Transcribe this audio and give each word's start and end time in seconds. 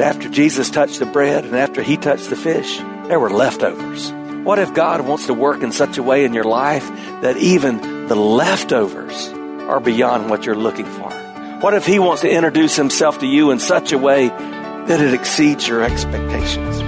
After 0.00 0.28
Jesus 0.28 0.70
touched 0.70 0.98
the 0.98 1.06
bread 1.06 1.44
and 1.44 1.56
after 1.56 1.82
he 1.82 1.96
touched 1.96 2.30
the 2.30 2.36
fish, 2.36 2.78
there 3.08 3.18
were 3.18 3.30
leftovers. 3.30 4.12
What 4.44 4.58
if 4.58 4.72
God 4.72 5.00
wants 5.02 5.26
to 5.26 5.34
work 5.34 5.62
in 5.62 5.72
such 5.72 5.98
a 5.98 6.02
way 6.02 6.24
in 6.24 6.32
your 6.32 6.44
life 6.44 6.88
that 7.22 7.36
even 7.36 8.06
the 8.08 8.14
leftovers 8.14 9.28
are 9.68 9.80
beyond 9.80 10.30
what 10.30 10.46
you're 10.46 10.54
looking 10.54 10.86
for? 10.86 11.10
What 11.60 11.74
if 11.74 11.84
he 11.84 11.98
wants 11.98 12.22
to 12.22 12.30
introduce 12.30 12.76
himself 12.76 13.18
to 13.18 13.26
you 13.26 13.50
in 13.50 13.58
such 13.58 13.92
a 13.92 13.98
way 13.98 14.28
that 14.28 15.00
it 15.00 15.12
exceeds 15.12 15.66
your 15.66 15.82
expectations? 15.82 16.87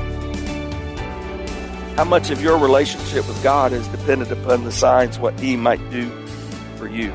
How 2.01 2.05
much 2.05 2.31
of 2.31 2.41
your 2.41 2.57
relationship 2.57 3.27
with 3.27 3.43
God 3.43 3.73
is 3.73 3.87
dependent 3.89 4.31
upon 4.31 4.63
the 4.63 4.71
signs, 4.71 5.19
what 5.19 5.39
He 5.39 5.55
might 5.55 5.91
do 5.91 6.09
for 6.77 6.87
you? 6.87 7.11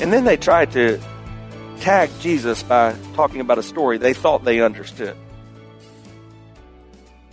And 0.00 0.12
then 0.12 0.24
they 0.24 0.36
tried 0.36 0.72
to 0.72 1.00
tag 1.80 2.10
Jesus 2.20 2.62
by 2.62 2.94
talking 3.14 3.40
about 3.40 3.56
a 3.56 3.62
story 3.62 3.96
they 3.96 4.12
thought 4.12 4.44
they 4.44 4.60
understood. 4.60 5.16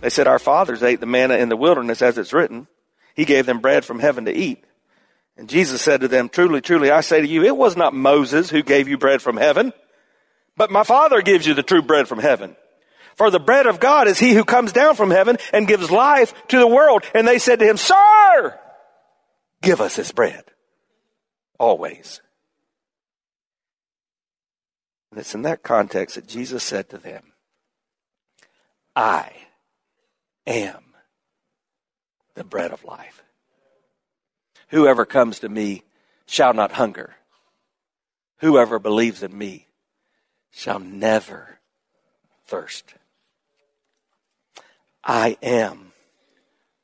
They 0.00 0.08
said, 0.08 0.26
Our 0.26 0.38
fathers 0.38 0.82
ate 0.82 1.00
the 1.00 1.06
manna 1.06 1.34
in 1.34 1.50
the 1.50 1.56
wilderness 1.56 2.00
as 2.00 2.16
it's 2.16 2.32
written. 2.32 2.66
He 3.14 3.26
gave 3.26 3.44
them 3.44 3.60
bread 3.60 3.84
from 3.84 3.98
heaven 3.98 4.24
to 4.24 4.32
eat. 4.32 4.64
And 5.36 5.50
Jesus 5.50 5.82
said 5.82 6.00
to 6.00 6.08
them, 6.08 6.30
Truly, 6.30 6.62
truly, 6.62 6.90
I 6.90 7.02
say 7.02 7.20
to 7.20 7.28
you, 7.28 7.44
it 7.44 7.58
was 7.58 7.76
not 7.76 7.92
Moses 7.92 8.48
who 8.48 8.62
gave 8.62 8.88
you 8.88 8.96
bread 8.96 9.20
from 9.20 9.36
heaven, 9.36 9.70
but 10.56 10.70
my 10.70 10.82
Father 10.82 11.20
gives 11.20 11.46
you 11.46 11.52
the 11.52 11.62
true 11.62 11.82
bread 11.82 12.08
from 12.08 12.20
heaven. 12.20 12.56
For 13.16 13.30
the 13.30 13.40
bread 13.40 13.66
of 13.66 13.80
God 13.80 14.08
is 14.08 14.18
he 14.18 14.34
who 14.34 14.44
comes 14.44 14.72
down 14.72 14.94
from 14.94 15.10
heaven 15.10 15.38
and 15.52 15.66
gives 15.66 15.90
life 15.90 16.34
to 16.48 16.58
the 16.58 16.66
world. 16.66 17.02
And 17.14 17.26
they 17.26 17.38
said 17.38 17.58
to 17.60 17.66
him, 17.66 17.78
Sir, 17.78 18.58
give 19.62 19.80
us 19.80 19.96
this 19.96 20.12
bread. 20.12 20.44
Always. 21.58 22.20
And 25.10 25.20
it's 25.20 25.34
in 25.34 25.42
that 25.42 25.62
context 25.62 26.16
that 26.16 26.28
Jesus 26.28 26.62
said 26.62 26.90
to 26.90 26.98
them, 26.98 27.32
I 28.94 29.32
am 30.46 30.84
the 32.34 32.44
bread 32.44 32.70
of 32.70 32.84
life. 32.84 33.22
Whoever 34.68 35.06
comes 35.06 35.38
to 35.38 35.48
me 35.48 35.84
shall 36.26 36.52
not 36.52 36.72
hunger. 36.72 37.14
Whoever 38.40 38.78
believes 38.78 39.22
in 39.22 39.36
me 39.36 39.68
shall 40.50 40.78
never 40.78 41.60
thirst. 42.44 42.94
I 45.08 45.36
am 45.40 45.92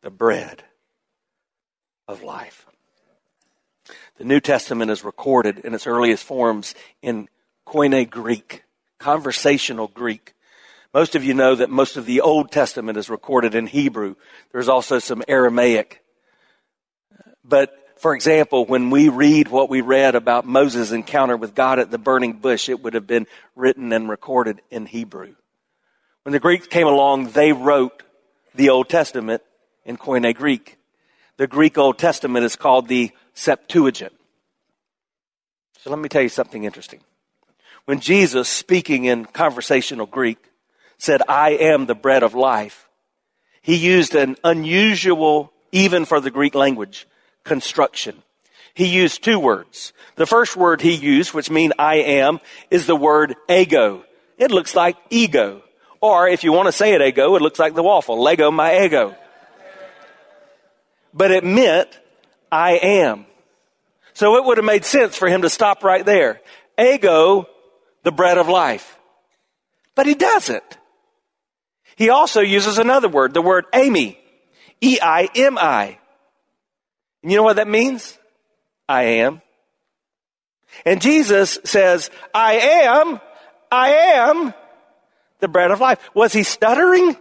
the 0.03 0.11
bread 0.11 0.63
of 2.07 2.23
life. 2.23 2.67
The 4.17 4.25
New 4.25 4.39
Testament 4.39 4.93
is 4.93 5.03
recorded 5.03 5.59
in 5.59 5.75
its 5.75 5.89
earliest 5.89 6.23
forms 6.23 6.77
in 7.03 7.29
Koine 7.67 8.09
Greek, 8.09 8.63
conversational 9.01 9.89
Greek. 9.89 10.35
Most 10.95 11.17
of 11.17 11.25
you 11.25 11.35
know 11.35 11.57
that 11.57 11.69
most 11.69 11.97
of 11.97 12.07
the 12.07 12.21
Old 12.21 12.53
Testament 12.53 12.97
is 12.97 13.11
recorded 13.11 13.57
in 13.57 13.67
Hebrew. 13.67 14.15
There's 14.53 14.69
also 14.69 15.01
some 15.01 15.25
Aramaic. 15.27 16.05
But 17.45 17.77
for 17.97 18.15
example, 18.15 18.67
when 18.67 18.91
we 18.91 19.09
read 19.09 19.49
what 19.49 19.69
we 19.69 19.81
read 19.81 20.15
about 20.15 20.47
Moses' 20.47 20.93
encounter 20.93 21.37
with 21.37 21.57
God 21.57 21.81
at 21.81 21.91
the 21.91 21.99
burning 21.99 22.35
bush, 22.35 22.69
it 22.69 22.85
would 22.85 22.95
have 22.95 23.07
been 23.09 23.27
written 23.57 23.93
and 23.93 24.09
recorded 24.09 24.61
in 24.71 24.87
Hebrew. 24.87 25.35
When 26.23 26.33
the 26.33 26.39
Greeks 26.39 26.69
came 26.69 26.87
along, 26.87 27.33
they 27.33 27.53
wrote 27.53 28.05
the 28.55 28.71
Old 28.71 28.89
Testament 28.89 29.43
in 29.85 29.97
Koine 29.97 30.35
Greek. 30.35 30.79
The 31.37 31.47
Greek 31.47 31.79
Old 31.79 31.99
Testament 31.99 32.45
is 32.45 32.57
called 32.57 32.89
the 32.89 33.11
Septuagint. 33.35 34.13
So 35.79 35.91
let 35.91 35.99
me 35.99 36.09
tell 36.09 36.23
you 36.23 36.29
something 36.29 36.65
interesting. 36.65 37.01
When 37.85 37.99
Jesus, 37.99 38.49
speaking 38.49 39.07
in 39.07 39.25
conversational 39.25 40.07
Greek, 40.07 40.39
said, 40.99 41.23
I 41.29 41.51
am 41.51 41.87
the 41.87 41.97
bread 41.97 42.23
of 42.23 42.35
life, 42.35 42.89
he 43.61 43.77
used 43.77 44.15
an 44.15 44.37
unusual, 44.45 45.53
even 45.73 46.05
for 46.05 46.21
the 46.21 46.31
Greek 46.31 46.55
language, 46.55 47.07
construction. 47.45 48.23
He 48.75 48.87
used 48.87 49.23
two 49.23 49.39
words. 49.39 49.93
The 50.17 50.27
first 50.27 50.57
word 50.57 50.81
he 50.81 50.95
used, 50.95 51.35
which 51.35 51.51
means 51.51 51.73
I 51.79 51.97
am, 51.97 52.41
is 52.71 52.87
the 52.87 52.97
word 52.97 53.35
ego. 53.49 54.05
It 54.39 54.51
looks 54.51 54.75
like 54.75 54.97
ego. 55.11 55.63
Or 56.03 56.29
if 56.29 56.43
you 56.43 56.53
want 56.53 56.67
to 56.67 56.73
say 56.73 56.95
it 56.95 57.01
ego, 57.01 57.37
it 57.37 57.43
looks 57.43 57.61
like 57.61 57.75
the 57.75 57.83
waffle. 57.83 58.21
Lego 58.21 58.51
my 58.51 58.73
Eggo. 58.73 59.17
But 61.15 61.31
it 61.31 61.45
meant 61.45 61.89
I 62.51 62.73
am. 62.73 63.25
So 64.13 64.37
it 64.37 64.45
would 64.45 64.59
have 64.59 64.65
made 64.65 64.85
sense 64.85 65.17
for 65.17 65.29
him 65.29 65.43
to 65.43 65.49
stop 65.49 65.85
right 65.85 66.05
there. 66.05 66.41
Ego, 66.79 67.49
the 68.03 68.11
bread 68.11 68.37
of 68.37 68.49
life. 68.49 68.99
But 69.95 70.07
he 70.07 70.15
doesn't. 70.15 70.65
He 71.95 72.11
also 72.11 72.41
uses 72.41 72.79
another 72.79 73.09
word, 73.09 73.33
the 73.33 73.41
word 73.41 73.67
eimi. 73.73 74.17
E-I-M-I. 74.81 75.99
And 77.23 77.31
you 77.31 77.37
know 77.37 77.45
what 77.45 77.57
that 77.57 77.69
means? 77.69 78.19
I 78.89 79.03
am. 79.05 79.41
And 80.85 81.01
Jesus 81.01 81.61
says, 81.65 82.11
I 82.35 82.55
am, 82.55 83.21
I 83.71 83.91
am 83.91 84.55
the 85.43 85.49
bread 85.49 85.71
of 85.71 85.81
life. 85.81 85.99
Was 86.15 86.33
he 86.33 86.45
stuttering? 86.45 87.17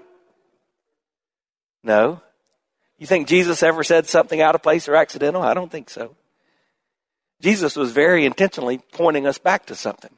No. 1.84 2.22
You 2.98 3.08
think 3.08 3.28
Jesus 3.28 3.64
ever 3.64 3.84
said 3.84 4.08
something 4.08 4.40
out 4.40 4.56
of 4.56 4.64
place 4.64 4.88
or 4.88 4.96
accidental? 4.96 5.42
I 5.42 5.54
don't 5.54 5.72
think 5.72 5.90
so. 5.90 6.16
Jesus 7.42 7.76
was 7.76 7.92
very 7.92 8.26
intentionally 8.26 8.80
pointing 8.94 9.26
us 9.26 9.40
back 9.40 9.66
to 9.66 9.76
something. 9.76 10.12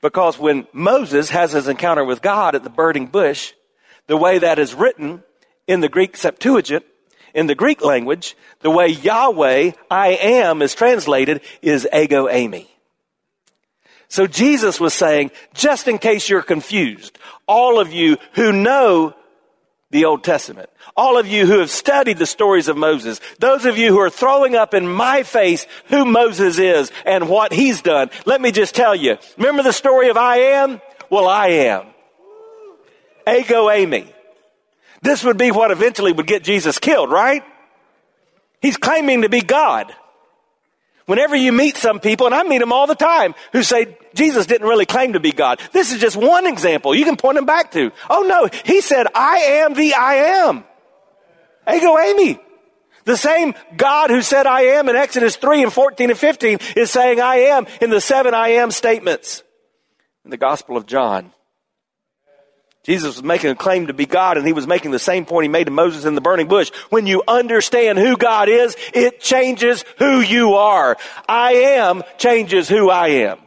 Because 0.00 0.38
when 0.38 0.66
Moses 0.72 1.30
has 1.30 1.52
his 1.52 1.68
encounter 1.68 2.04
with 2.04 2.22
God 2.22 2.54
at 2.54 2.64
the 2.64 2.70
burning 2.70 3.06
bush, 3.06 3.52
the 4.06 4.16
way 4.16 4.38
that 4.38 4.58
is 4.58 4.74
written 4.74 5.22
in 5.66 5.80
the 5.80 5.88
Greek 5.88 6.16
Septuagint, 6.16 6.84
in 7.34 7.46
the 7.46 7.54
Greek 7.54 7.84
language, 7.84 8.36
the 8.60 8.70
way 8.70 8.88
Yahweh, 8.88 9.72
I 9.90 10.08
am, 10.08 10.62
is 10.62 10.74
translated 10.74 11.42
is 11.60 11.86
ego 11.92 12.26
eimi. 12.26 12.68
So 14.08 14.26
Jesus 14.26 14.78
was 14.78 14.94
saying, 14.94 15.30
just 15.54 15.88
in 15.88 15.98
case 15.98 16.28
you're 16.28 16.42
confused, 16.42 17.18
all 17.46 17.80
of 17.80 17.92
you 17.92 18.18
who 18.32 18.52
know 18.52 19.14
the 19.90 20.04
Old 20.04 20.24
Testament, 20.24 20.68
all 20.96 21.18
of 21.18 21.26
you 21.26 21.46
who 21.46 21.58
have 21.58 21.70
studied 21.70 22.18
the 22.18 22.26
stories 22.26 22.68
of 22.68 22.76
Moses, 22.76 23.20
those 23.38 23.64
of 23.64 23.78
you 23.78 23.90
who 23.90 24.00
are 24.00 24.10
throwing 24.10 24.56
up 24.56 24.74
in 24.74 24.88
my 24.88 25.22
face 25.22 25.66
who 25.86 26.04
Moses 26.04 26.58
is 26.58 26.90
and 27.04 27.28
what 27.28 27.52
he's 27.52 27.82
done, 27.82 28.10
let 28.24 28.40
me 28.40 28.52
just 28.52 28.74
tell 28.74 28.94
you, 28.94 29.18
remember 29.36 29.62
the 29.62 29.72
story 29.72 30.08
of 30.08 30.16
I 30.16 30.36
am? 30.36 30.80
Well, 31.10 31.28
I 31.28 31.48
am. 31.48 31.86
Ego 33.28 33.66
eimi. 33.66 34.12
This 35.02 35.24
would 35.24 35.36
be 35.36 35.50
what 35.50 35.70
eventually 35.70 36.12
would 36.12 36.26
get 36.26 36.42
Jesus 36.42 36.78
killed, 36.78 37.10
right? 37.10 37.42
He's 38.60 38.76
claiming 38.76 39.22
to 39.22 39.28
be 39.28 39.40
God. 39.40 39.94
Whenever 41.06 41.36
you 41.36 41.52
meet 41.52 41.76
some 41.76 42.00
people, 42.00 42.26
and 42.26 42.34
I 42.34 42.42
meet 42.42 42.58
them 42.58 42.72
all 42.72 42.88
the 42.88 42.96
time, 42.96 43.34
who 43.52 43.62
say 43.62 43.96
Jesus 44.14 44.46
didn't 44.46 44.66
really 44.66 44.86
claim 44.86 45.12
to 45.12 45.20
be 45.20 45.32
God. 45.32 45.60
This 45.72 45.92
is 45.92 46.00
just 46.00 46.16
one 46.16 46.46
example 46.46 46.94
you 46.94 47.04
can 47.04 47.16
point 47.16 47.36
them 47.36 47.46
back 47.46 47.70
to. 47.72 47.92
Oh 48.10 48.22
no, 48.22 48.48
he 48.64 48.80
said, 48.80 49.06
I 49.14 49.36
am 49.62 49.74
the 49.74 49.94
I 49.94 50.14
am. 50.14 50.64
Ego 51.72 51.96
eimi. 51.96 52.40
The 53.04 53.16
same 53.16 53.54
God 53.76 54.10
who 54.10 54.20
said 54.20 54.48
I 54.48 54.62
am 54.62 54.88
in 54.88 54.96
Exodus 54.96 55.36
3 55.36 55.62
and 55.62 55.72
14 55.72 56.10
and 56.10 56.18
15 56.18 56.58
is 56.76 56.90
saying 56.90 57.20
I 57.20 57.36
am 57.36 57.68
in 57.80 57.90
the 57.90 58.00
seven 58.00 58.34
I 58.34 58.48
am 58.48 58.72
statements 58.72 59.44
in 60.24 60.30
the 60.30 60.36
Gospel 60.36 60.76
of 60.76 60.86
John. 60.86 61.32
Jesus 62.86 63.16
was 63.16 63.24
making 63.24 63.50
a 63.50 63.56
claim 63.56 63.88
to 63.88 63.92
be 63.92 64.06
God 64.06 64.38
and 64.38 64.46
he 64.46 64.52
was 64.52 64.68
making 64.68 64.92
the 64.92 65.00
same 65.00 65.26
point 65.26 65.42
he 65.42 65.48
made 65.48 65.64
to 65.64 65.72
Moses 65.72 66.04
in 66.04 66.14
the 66.14 66.20
burning 66.20 66.46
bush. 66.46 66.70
When 66.88 67.04
you 67.08 67.24
understand 67.26 67.98
who 67.98 68.16
God 68.16 68.48
is, 68.48 68.76
it 68.94 69.20
changes 69.20 69.84
who 69.98 70.20
you 70.20 70.54
are. 70.54 70.96
I 71.28 71.52
am 71.52 72.04
changes 72.16 72.68
who 72.68 72.88
I 72.88 73.08
am. 73.08 73.40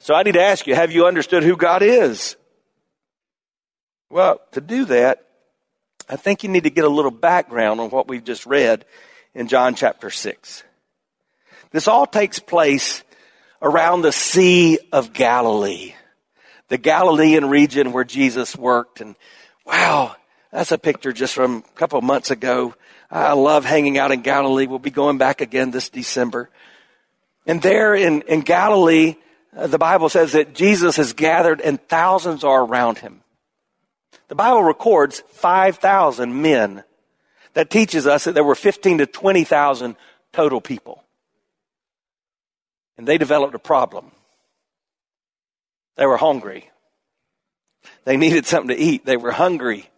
So 0.00 0.14
I 0.14 0.22
need 0.22 0.32
to 0.32 0.42
ask 0.42 0.66
you, 0.66 0.74
have 0.74 0.92
you 0.92 1.06
understood 1.06 1.44
who 1.44 1.56
God 1.56 1.82
is? 1.82 2.36
Well, 4.10 4.38
to 4.50 4.60
do 4.60 4.84
that, 4.84 5.26
I 6.06 6.16
think 6.16 6.42
you 6.42 6.50
need 6.50 6.64
to 6.64 6.70
get 6.70 6.84
a 6.84 6.90
little 6.90 7.10
background 7.10 7.80
on 7.80 7.88
what 7.88 8.06
we've 8.06 8.22
just 8.22 8.44
read 8.44 8.84
in 9.34 9.48
John 9.48 9.74
chapter 9.74 10.10
6. 10.10 10.62
This 11.70 11.88
all 11.88 12.04
takes 12.04 12.38
place 12.38 13.02
around 13.62 14.02
the 14.02 14.12
Sea 14.12 14.78
of 14.92 15.14
Galilee 15.14 15.94
the 16.72 16.78
Galilean 16.78 17.50
region 17.50 17.92
where 17.92 18.02
Jesus 18.02 18.56
worked. 18.56 19.02
And 19.02 19.14
wow, 19.66 20.16
that's 20.50 20.72
a 20.72 20.78
picture 20.78 21.12
just 21.12 21.34
from 21.34 21.56
a 21.56 21.78
couple 21.78 22.00
months 22.00 22.30
ago. 22.30 22.74
I 23.10 23.34
love 23.34 23.66
hanging 23.66 23.98
out 23.98 24.10
in 24.10 24.22
Galilee. 24.22 24.66
We'll 24.66 24.78
be 24.78 24.88
going 24.88 25.18
back 25.18 25.42
again 25.42 25.70
this 25.70 25.90
December. 25.90 26.48
And 27.46 27.60
there 27.60 27.94
in, 27.94 28.22
in 28.22 28.40
Galilee, 28.40 29.16
uh, 29.54 29.66
the 29.66 29.76
Bible 29.76 30.08
says 30.08 30.32
that 30.32 30.54
Jesus 30.54 30.96
has 30.96 31.12
gathered 31.12 31.60
and 31.60 31.78
thousands 31.88 32.42
are 32.42 32.64
around 32.64 32.96
him. 32.96 33.20
The 34.28 34.34
Bible 34.34 34.62
records 34.62 35.22
5,000 35.28 36.40
men. 36.40 36.84
That 37.52 37.68
teaches 37.68 38.06
us 38.06 38.24
that 38.24 38.32
there 38.32 38.44
were 38.44 38.54
15 38.54 38.96
to 38.96 39.06
20,000 39.06 39.94
total 40.32 40.62
people. 40.62 41.04
And 42.96 43.06
they 43.06 43.18
developed 43.18 43.54
a 43.54 43.58
problem. 43.58 44.10
They 45.96 46.06
were 46.06 46.16
hungry. 46.16 46.70
They 48.04 48.16
needed 48.16 48.46
something 48.46 48.74
to 48.74 48.82
eat. 48.82 49.04
They 49.04 49.16
were 49.16 49.32
hungry. 49.32 49.88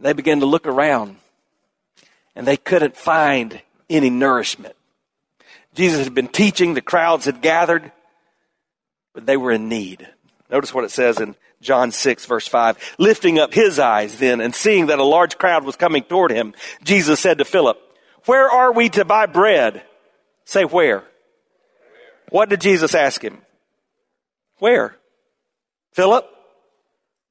They 0.00 0.12
began 0.12 0.40
to 0.40 0.46
look 0.46 0.66
around 0.66 1.16
and 2.36 2.46
they 2.46 2.56
couldn't 2.56 2.96
find 2.96 3.60
any 3.90 4.10
nourishment. 4.10 4.76
Jesus 5.74 6.04
had 6.04 6.14
been 6.14 6.28
teaching, 6.28 6.74
the 6.74 6.80
crowds 6.80 7.24
had 7.24 7.40
gathered, 7.40 7.90
but 9.12 9.26
they 9.26 9.36
were 9.36 9.52
in 9.52 9.68
need. 9.68 10.08
Notice 10.50 10.72
what 10.72 10.84
it 10.84 10.90
says 10.90 11.20
in 11.20 11.34
John 11.60 11.90
6 11.90 12.26
verse 12.26 12.46
5. 12.46 12.94
Lifting 12.98 13.38
up 13.38 13.52
his 13.52 13.78
eyes 13.78 14.18
then 14.18 14.40
and 14.40 14.54
seeing 14.54 14.86
that 14.86 15.00
a 15.00 15.04
large 15.04 15.36
crowd 15.36 15.64
was 15.64 15.76
coming 15.76 16.04
toward 16.04 16.30
him, 16.30 16.54
Jesus 16.84 17.18
said 17.18 17.38
to 17.38 17.44
Philip, 17.44 17.78
where 18.26 18.48
are 18.48 18.72
we 18.72 18.88
to 18.90 19.04
buy 19.04 19.26
bread? 19.26 19.82
Say 20.44 20.64
where? 20.64 21.04
What 22.30 22.50
did 22.50 22.60
Jesus 22.60 22.94
ask 22.94 23.22
him? 23.22 23.38
Where? 24.58 24.96
Philip, 25.92 26.26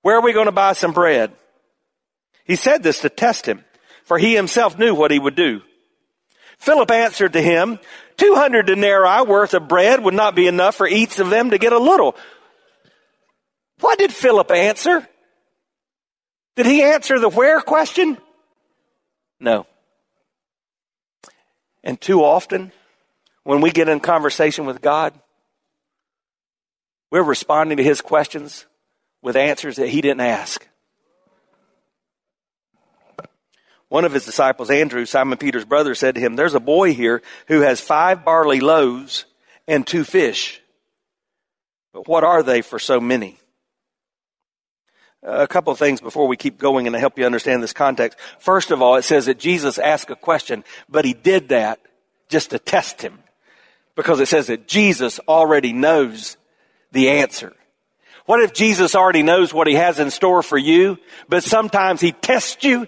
where 0.01 0.17
are 0.17 0.21
we 0.21 0.33
going 0.33 0.45
to 0.45 0.51
buy 0.51 0.73
some 0.73 0.93
bread? 0.93 1.31
He 2.45 2.55
said 2.55 2.83
this 2.83 3.01
to 3.01 3.09
test 3.09 3.45
him, 3.45 3.63
for 4.05 4.17
he 4.17 4.35
himself 4.35 4.77
knew 4.77 4.95
what 4.95 5.11
he 5.11 5.19
would 5.19 5.35
do. 5.35 5.61
Philip 6.59 6.89
answered 6.91 7.33
to 7.33 7.41
him, 7.41 7.79
200 8.17 8.65
denarii 8.65 9.25
worth 9.25 9.53
of 9.53 9.67
bread 9.67 10.03
would 10.03 10.13
not 10.13 10.35
be 10.35 10.47
enough 10.47 10.75
for 10.75 10.87
each 10.87 11.19
of 11.19 11.29
them 11.29 11.51
to 11.51 11.57
get 11.57 11.73
a 11.73 11.77
little. 11.77 12.15
What 13.79 13.99
did 13.99 14.11
Philip 14.11 14.49
answer? 14.51 15.07
Did 16.55 16.65
he 16.65 16.81
answer 16.81 17.19
the 17.19 17.29
where 17.29 17.61
question? 17.61 18.17
No. 19.39 19.67
And 21.83 22.01
too 22.01 22.23
often, 22.23 22.71
when 23.43 23.61
we 23.61 23.69
get 23.69 23.87
in 23.87 23.99
conversation 23.99 24.65
with 24.65 24.81
God, 24.81 25.13
we're 27.11 27.23
responding 27.23 27.77
to 27.77 27.83
his 27.83 28.01
questions 28.01 28.65
with 29.21 29.35
answers 29.35 29.77
that 29.77 29.89
he 29.89 30.01
didn't 30.01 30.21
ask. 30.21 30.67
One 33.89 34.03
of 34.03 34.11
his 34.11 34.25
disciples, 34.25 34.69
Andrew, 34.69 35.05
Simon 35.05 35.37
Peter's 35.37 35.63
brother, 35.63 35.95
said 35.95 36.15
to 36.15 36.21
him, 36.21 36.35
There's 36.35 36.55
a 36.55 36.59
boy 36.59 36.93
here 36.93 37.21
who 37.47 37.61
has 37.61 37.79
five 37.79 38.25
barley 38.25 38.59
loaves 38.59 39.25
and 39.67 39.87
two 39.87 40.03
fish. 40.03 40.61
But 41.93 42.07
what 42.07 42.23
are 42.23 42.43
they 42.43 42.61
for 42.61 42.79
so 42.79 42.99
many? 42.99 43.37
A 45.23 45.47
couple 45.47 45.71
of 45.71 45.79
things 45.79 46.01
before 46.01 46.27
we 46.27 46.37
keep 46.37 46.57
going 46.57 46.85
and 46.85 46.93
to 46.93 46.99
help 46.99 47.17
you 47.17 47.25
understand 47.25 47.63
this 47.63 47.73
context. 47.73 48.19
First 48.39 48.71
of 48.71 48.81
all, 48.81 48.95
it 48.97 49.03
says 49.03 49.25
that 49.25 49.39
Jesus 49.39 49.77
asked 49.77 50.09
a 50.09 50.15
question, 50.15 50.63
but 50.89 51.05
he 51.05 51.13
did 51.13 51.49
that 51.49 51.79
just 52.29 52.51
to 52.51 52.59
test 52.59 53.01
him. 53.01 53.19
Because 53.95 54.19
it 54.19 54.27
says 54.27 54.47
that 54.47 54.67
Jesus 54.67 55.19
already 55.27 55.73
knows 55.73 56.37
the 56.91 57.09
answer. 57.09 57.53
What 58.25 58.41
if 58.41 58.53
Jesus 58.53 58.95
already 58.95 59.23
knows 59.23 59.53
what 59.53 59.67
he 59.67 59.75
has 59.75 59.99
in 59.99 60.11
store 60.11 60.43
for 60.43 60.57
you, 60.57 60.97
but 61.29 61.43
sometimes 61.43 62.01
he 62.01 62.11
tests 62.11 62.63
you 62.63 62.87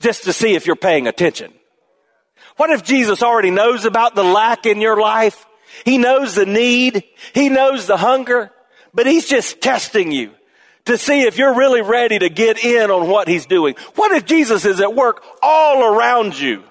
just 0.00 0.24
to 0.24 0.32
see 0.32 0.54
if 0.54 0.66
you're 0.66 0.76
paying 0.76 1.06
attention? 1.06 1.52
What 2.56 2.70
if 2.70 2.84
Jesus 2.84 3.22
already 3.22 3.50
knows 3.50 3.84
about 3.84 4.14
the 4.14 4.24
lack 4.24 4.66
in 4.66 4.80
your 4.80 5.00
life? 5.00 5.46
He 5.84 5.96
knows 5.96 6.34
the 6.34 6.46
need. 6.46 7.04
He 7.32 7.48
knows 7.48 7.86
the 7.86 7.96
hunger, 7.96 8.50
but 8.92 9.06
he's 9.06 9.28
just 9.28 9.60
testing 9.60 10.12
you 10.12 10.32
to 10.86 10.98
see 10.98 11.22
if 11.22 11.38
you're 11.38 11.54
really 11.54 11.82
ready 11.82 12.18
to 12.18 12.28
get 12.28 12.62
in 12.64 12.90
on 12.90 13.08
what 13.08 13.28
he's 13.28 13.46
doing. 13.46 13.74
What 13.94 14.12
if 14.12 14.24
Jesus 14.24 14.64
is 14.64 14.80
at 14.80 14.94
work 14.94 15.22
all 15.42 15.94
around 15.94 16.38
you 16.38 16.64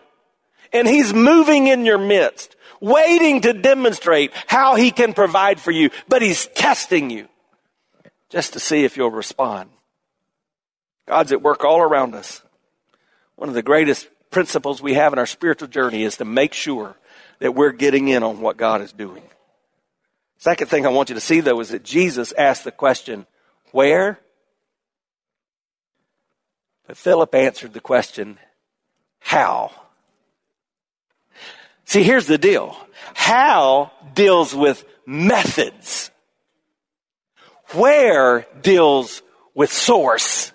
and 0.74 0.88
he's 0.88 1.14
moving 1.14 1.68
in 1.68 1.86
your 1.86 2.00
midst? 2.00 2.57
Waiting 2.80 3.42
to 3.42 3.54
demonstrate 3.54 4.32
how 4.48 4.76
he 4.76 4.92
can 4.92 5.14
provide 5.14 5.60
for 5.60 5.72
you, 5.72 5.90
but 6.08 6.22
he's 6.22 6.48
testing 6.48 7.10
you 7.10 7.28
just 8.30 8.54
to 8.54 8.60
see 8.60 8.84
if 8.84 8.98
you'll 8.98 9.12
respond. 9.12 9.70
God's 11.08 11.32
at 11.32 11.42
work 11.42 11.64
all 11.64 11.80
around 11.80 12.16
us. 12.16 12.42
One 13.36 13.50
of 13.50 13.56
the 13.56 13.64
greatest 13.64 14.08
principles 14.30 14.82
we 14.82 14.96
have 14.96 15.14
in 15.14 15.20
our 15.20 15.26
spiritual 15.26 15.70
journey 15.70 16.04
is 16.04 16.18
to 16.18 16.26
make 16.26 16.54
sure 16.54 16.96
that 17.40 17.54
we're 17.54 17.72
getting 17.72 18.08
in 18.08 18.24
on 18.24 18.42
what 18.42 18.58
God 18.58 18.82
is 18.82 18.92
doing. 18.92 19.24
Second 20.38 20.68
thing 20.68 20.86
I 20.86 20.90
want 20.90 21.10
you 21.10 21.16
to 21.16 21.22
see 21.22 21.40
though 21.40 21.60
is 21.60 21.70
that 21.70 21.84
Jesus 21.84 22.34
asked 22.38 22.64
the 22.64 22.72
question, 22.72 23.26
where? 23.72 24.20
But 26.86 26.98
Philip 26.98 27.34
answered 27.36 27.74
the 27.74 27.80
question, 27.80 28.38
how? 29.20 29.72
See, 31.88 32.04
here's 32.04 32.28
the 32.28 32.38
deal. 32.38 32.78
How 33.14 33.92
deals 34.14 34.54
with 34.54 34.84
methods. 35.06 36.12
Where 37.72 38.46
deals 38.62 39.24
with 39.56 39.72
source. 39.72 40.52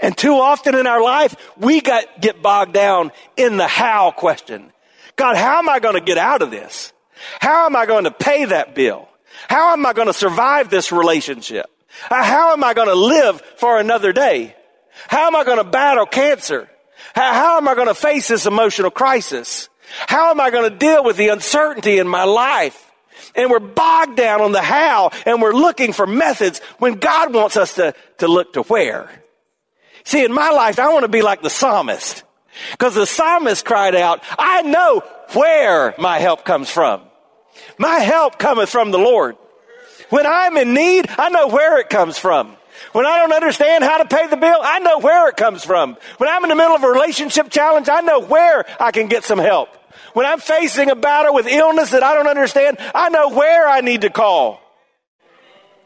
And 0.00 0.16
too 0.16 0.34
often 0.34 0.74
in 0.74 0.86
our 0.86 1.02
life, 1.02 1.36
we 1.58 1.82
got, 1.82 2.20
get 2.20 2.42
bogged 2.42 2.72
down 2.72 3.12
in 3.36 3.58
the 3.58 3.66
how 3.66 4.10
question. 4.10 4.72
God, 5.16 5.36
how 5.36 5.58
am 5.58 5.68
I 5.68 5.80
going 5.80 5.94
to 5.94 6.00
get 6.00 6.18
out 6.18 6.40
of 6.40 6.50
this? 6.50 6.92
How 7.40 7.66
am 7.66 7.76
I 7.76 7.84
going 7.84 8.04
to 8.04 8.10
pay 8.10 8.46
that 8.46 8.74
bill? 8.74 9.08
How 9.48 9.74
am 9.74 9.84
I 9.84 9.92
going 9.92 10.08
to 10.08 10.14
survive 10.14 10.70
this 10.70 10.92
relationship? 10.92 11.66
Uh, 12.10 12.24
how 12.24 12.54
am 12.54 12.64
I 12.64 12.72
going 12.72 12.88
to 12.88 12.94
live 12.94 13.40
for 13.56 13.78
another 13.78 14.14
day? 14.14 14.56
How 15.08 15.26
am 15.26 15.36
I 15.36 15.44
going 15.44 15.58
to 15.58 15.64
battle 15.64 16.06
cancer? 16.06 16.68
How, 17.14 17.34
how 17.34 17.56
am 17.58 17.68
I 17.68 17.74
going 17.74 17.88
to 17.88 17.94
face 17.94 18.28
this 18.28 18.46
emotional 18.46 18.90
crisis? 18.90 19.68
How 20.06 20.30
am 20.30 20.40
I 20.40 20.50
going 20.50 20.70
to 20.70 20.76
deal 20.76 21.04
with 21.04 21.16
the 21.16 21.28
uncertainty 21.28 21.98
in 21.98 22.08
my 22.08 22.24
life? 22.24 22.80
And 23.34 23.50
we're 23.50 23.60
bogged 23.60 24.16
down 24.16 24.40
on 24.40 24.52
the 24.52 24.62
how 24.62 25.10
and 25.26 25.40
we're 25.40 25.52
looking 25.52 25.92
for 25.92 26.06
methods 26.06 26.60
when 26.78 26.94
God 26.94 27.32
wants 27.32 27.56
us 27.56 27.74
to, 27.74 27.94
to 28.18 28.28
look 28.28 28.54
to 28.54 28.62
where. 28.62 29.10
See, 30.04 30.24
in 30.24 30.32
my 30.32 30.50
life, 30.50 30.78
I 30.78 30.92
want 30.92 31.04
to 31.04 31.08
be 31.08 31.22
like 31.22 31.42
the 31.42 31.50
psalmist. 31.50 32.22
Because 32.72 32.94
the 32.94 33.06
psalmist 33.06 33.64
cried 33.64 33.94
out, 33.94 34.22
I 34.38 34.62
know 34.62 35.00
where 35.32 35.94
my 35.98 36.18
help 36.18 36.44
comes 36.44 36.70
from. 36.70 37.02
My 37.78 37.98
help 37.98 38.38
cometh 38.38 38.68
from 38.68 38.90
the 38.90 38.98
Lord. 38.98 39.36
When 40.10 40.26
I'm 40.26 40.56
in 40.56 40.74
need, 40.74 41.06
I 41.08 41.30
know 41.30 41.48
where 41.48 41.78
it 41.78 41.88
comes 41.88 42.18
from. 42.18 42.56
When 42.92 43.06
I 43.06 43.18
don't 43.18 43.32
understand 43.32 43.84
how 43.84 43.98
to 43.98 44.04
pay 44.04 44.26
the 44.26 44.36
bill, 44.36 44.58
I 44.62 44.78
know 44.80 44.98
where 44.98 45.28
it 45.28 45.36
comes 45.36 45.64
from. 45.64 45.96
When 46.18 46.28
I'm 46.28 46.42
in 46.44 46.48
the 46.48 46.56
middle 46.56 46.74
of 46.74 46.82
a 46.82 46.88
relationship 46.88 47.50
challenge, 47.50 47.88
I 47.88 48.00
know 48.00 48.20
where 48.20 48.64
I 48.80 48.90
can 48.90 49.08
get 49.08 49.24
some 49.24 49.38
help. 49.38 49.68
When 50.12 50.26
I'm 50.26 50.40
facing 50.40 50.90
a 50.90 50.96
battle 50.96 51.34
with 51.34 51.46
illness 51.46 51.90
that 51.90 52.02
I 52.02 52.14
don't 52.14 52.28
understand, 52.28 52.78
I 52.94 53.08
know 53.08 53.30
where 53.30 53.68
I 53.68 53.80
need 53.80 54.02
to 54.02 54.10
call. 54.10 54.60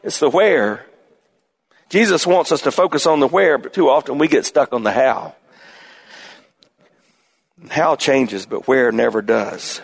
It's 0.02 0.18
the 0.18 0.30
where. 0.30 0.86
Jesus 1.88 2.26
wants 2.26 2.52
us 2.52 2.62
to 2.62 2.70
focus 2.70 3.06
on 3.06 3.20
the 3.20 3.28
where, 3.28 3.58
but 3.58 3.72
too 3.72 3.88
often 3.88 4.18
we 4.18 4.28
get 4.28 4.44
stuck 4.44 4.72
on 4.72 4.82
the 4.82 4.92
how. 4.92 5.34
How 7.70 7.96
changes, 7.96 8.46
but 8.46 8.68
where 8.68 8.92
never 8.92 9.22
does. 9.22 9.80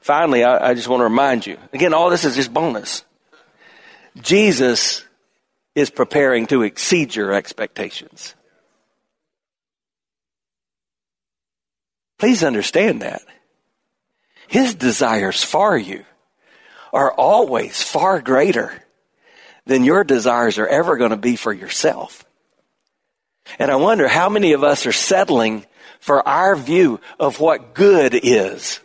Finally, 0.00 0.44
I, 0.44 0.70
I 0.70 0.74
just 0.74 0.88
want 0.88 1.00
to 1.00 1.04
remind 1.04 1.46
you 1.46 1.58
again, 1.72 1.94
all 1.94 2.10
this 2.10 2.24
is 2.24 2.36
just 2.36 2.52
bonus. 2.52 3.04
Jesus 4.20 5.03
is 5.74 5.90
preparing 5.90 6.46
to 6.46 6.62
exceed 6.62 7.14
your 7.14 7.32
expectations. 7.32 8.34
Please 12.18 12.44
understand 12.44 13.02
that. 13.02 13.22
His 14.46 14.74
desires 14.74 15.42
for 15.42 15.76
you 15.76 16.04
are 16.92 17.12
always 17.12 17.82
far 17.82 18.20
greater 18.20 18.82
than 19.66 19.84
your 19.84 20.04
desires 20.04 20.58
are 20.58 20.66
ever 20.66 20.96
going 20.96 21.10
to 21.10 21.16
be 21.16 21.36
for 21.36 21.52
yourself. 21.52 22.24
And 23.58 23.70
I 23.70 23.76
wonder 23.76 24.08
how 24.08 24.28
many 24.28 24.52
of 24.52 24.64
us 24.64 24.86
are 24.86 24.92
settling 24.92 25.66
for 26.00 26.26
our 26.26 26.54
view 26.54 27.00
of 27.18 27.40
what 27.40 27.74
good 27.74 28.14
is. 28.14 28.80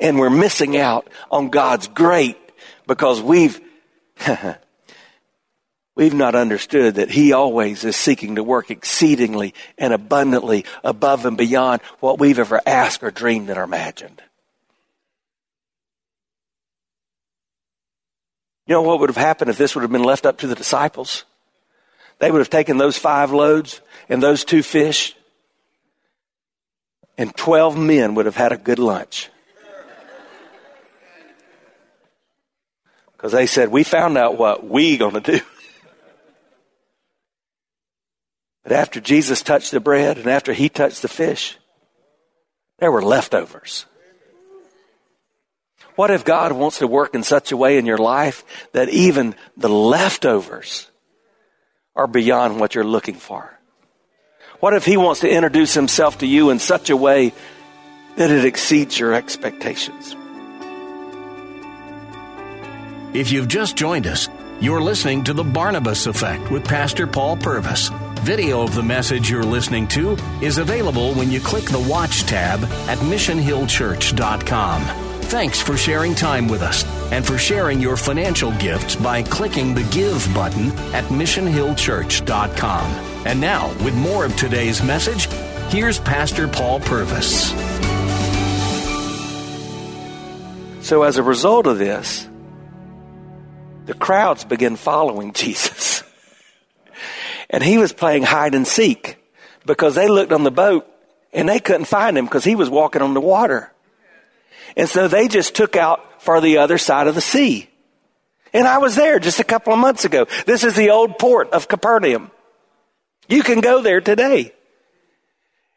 And 0.00 0.18
we're 0.18 0.30
missing 0.30 0.76
out 0.76 1.08
on 1.30 1.50
God's 1.50 1.88
great 1.88 2.38
because 2.86 3.20
we've, 3.20 3.60
we've 5.94 6.14
not 6.14 6.34
understood 6.34 6.96
that 6.96 7.10
He 7.10 7.32
always 7.32 7.84
is 7.84 7.96
seeking 7.96 8.36
to 8.36 8.42
work 8.42 8.70
exceedingly 8.70 9.54
and 9.78 9.92
abundantly 9.92 10.64
above 10.82 11.26
and 11.26 11.36
beyond 11.36 11.82
what 12.00 12.18
we've 12.18 12.38
ever 12.38 12.60
asked 12.66 13.02
or 13.02 13.10
dreamed 13.10 13.50
or 13.50 13.62
imagined. 13.62 14.22
You 18.66 18.74
know 18.74 18.82
what 18.82 19.00
would 19.00 19.10
have 19.10 19.16
happened 19.16 19.50
if 19.50 19.58
this 19.58 19.74
would 19.74 19.82
have 19.82 19.92
been 19.92 20.04
left 20.04 20.24
up 20.24 20.38
to 20.38 20.46
the 20.46 20.54
disciples? 20.54 21.24
They 22.18 22.30
would 22.30 22.38
have 22.38 22.50
taken 22.50 22.78
those 22.78 22.96
five 22.96 23.32
loads 23.32 23.80
and 24.08 24.22
those 24.22 24.44
two 24.44 24.62
fish, 24.62 25.16
and 27.18 27.34
12 27.36 27.76
men 27.76 28.14
would 28.14 28.26
have 28.26 28.36
had 28.36 28.52
a 28.52 28.56
good 28.56 28.78
lunch. 28.78 29.28
Because 33.12 33.32
they 33.32 33.46
said, 33.46 33.68
We 33.68 33.82
found 33.84 34.16
out 34.16 34.38
what 34.38 34.64
we're 34.64 34.98
going 34.98 35.14
to 35.14 35.20
do. 35.20 35.40
But 38.62 38.72
after 38.72 39.00
Jesus 39.00 39.42
touched 39.42 39.72
the 39.72 39.80
bread 39.80 40.18
and 40.18 40.28
after 40.28 40.52
he 40.52 40.68
touched 40.68 41.02
the 41.02 41.08
fish, 41.08 41.58
there 42.78 42.92
were 42.92 43.02
leftovers. 43.02 43.86
What 45.94 46.10
if 46.10 46.24
God 46.24 46.52
wants 46.52 46.78
to 46.78 46.86
work 46.86 47.14
in 47.14 47.22
such 47.22 47.52
a 47.52 47.56
way 47.56 47.76
in 47.76 47.86
your 47.86 47.98
life 47.98 48.44
that 48.72 48.88
even 48.88 49.34
the 49.56 49.68
leftovers 49.68 50.90
are 51.94 52.06
beyond 52.06 52.58
what 52.58 52.74
you're 52.74 52.84
looking 52.84 53.14
for? 53.14 53.58
What 54.60 54.74
if 54.74 54.84
He 54.84 54.96
wants 54.96 55.20
to 55.20 55.30
introduce 55.30 55.74
Himself 55.74 56.18
to 56.18 56.26
you 56.26 56.50
in 56.50 56.58
such 56.58 56.88
a 56.88 56.96
way 56.96 57.32
that 58.16 58.30
it 58.30 58.44
exceeds 58.44 58.98
your 58.98 59.12
expectations? 59.12 60.16
If 63.12 63.30
you've 63.30 63.48
just 63.48 63.76
joined 63.76 64.06
us, 64.06 64.28
you're 64.60 64.80
listening 64.80 65.24
to 65.24 65.34
The 65.34 65.44
Barnabas 65.44 66.06
Effect 66.06 66.50
with 66.50 66.64
Pastor 66.64 67.06
Paul 67.06 67.36
Purvis. 67.36 67.90
Video 68.22 68.62
of 68.62 68.72
the 68.76 68.82
message 68.84 69.28
you're 69.28 69.42
listening 69.42 69.88
to 69.88 70.16
is 70.40 70.58
available 70.58 71.12
when 71.14 71.28
you 71.32 71.40
click 71.40 71.64
the 71.64 71.84
Watch 71.88 72.22
tab 72.22 72.62
at 72.88 72.96
missionhillchurch.com. 72.98 74.82
Thanks 75.22 75.60
for 75.60 75.76
sharing 75.76 76.14
time 76.14 76.46
with 76.46 76.62
us 76.62 76.84
and 77.10 77.26
for 77.26 77.36
sharing 77.36 77.80
your 77.80 77.96
financial 77.96 78.52
gifts 78.58 78.94
by 78.94 79.24
clicking 79.24 79.74
the 79.74 79.82
Give 79.90 80.24
button 80.32 80.70
at 80.94 81.02
missionhillchurch.com. 81.06 82.92
And 83.26 83.40
now, 83.40 83.66
with 83.84 83.96
more 83.96 84.24
of 84.24 84.36
today's 84.36 84.84
message, 84.84 85.26
here's 85.72 85.98
Pastor 85.98 86.46
Paul 86.46 86.78
Purvis. 86.78 87.50
So, 90.86 91.02
as 91.02 91.16
a 91.16 91.24
result 91.24 91.66
of 91.66 91.78
this, 91.78 92.28
the 93.86 93.94
crowds 93.94 94.44
begin 94.44 94.76
following 94.76 95.32
Jesus. 95.34 95.91
And 97.52 97.62
he 97.62 97.78
was 97.78 97.92
playing 97.92 98.22
hide 98.22 98.54
and 98.54 98.66
seek 98.66 99.16
because 99.66 99.94
they 99.94 100.08
looked 100.08 100.32
on 100.32 100.42
the 100.42 100.50
boat 100.50 100.86
and 101.32 101.48
they 101.48 101.60
couldn't 101.60 101.84
find 101.84 102.16
him 102.16 102.24
because 102.24 102.44
he 102.44 102.56
was 102.56 102.70
walking 102.70 103.02
on 103.02 103.14
the 103.14 103.20
water. 103.20 103.70
And 104.76 104.88
so 104.88 105.06
they 105.06 105.28
just 105.28 105.54
took 105.54 105.76
out 105.76 106.22
for 106.22 106.40
the 106.40 106.58
other 106.58 106.78
side 106.78 107.06
of 107.06 107.14
the 107.14 107.20
sea. 107.20 107.68
And 108.54 108.66
I 108.66 108.78
was 108.78 108.96
there 108.96 109.18
just 109.18 109.38
a 109.38 109.44
couple 109.44 109.72
of 109.72 109.78
months 109.78 110.04
ago. 110.04 110.26
This 110.46 110.64
is 110.64 110.74
the 110.74 110.90
old 110.90 111.18
port 111.18 111.50
of 111.50 111.68
Capernaum. 111.68 112.30
You 113.28 113.42
can 113.42 113.60
go 113.60 113.82
there 113.82 114.00
today. 114.00 114.52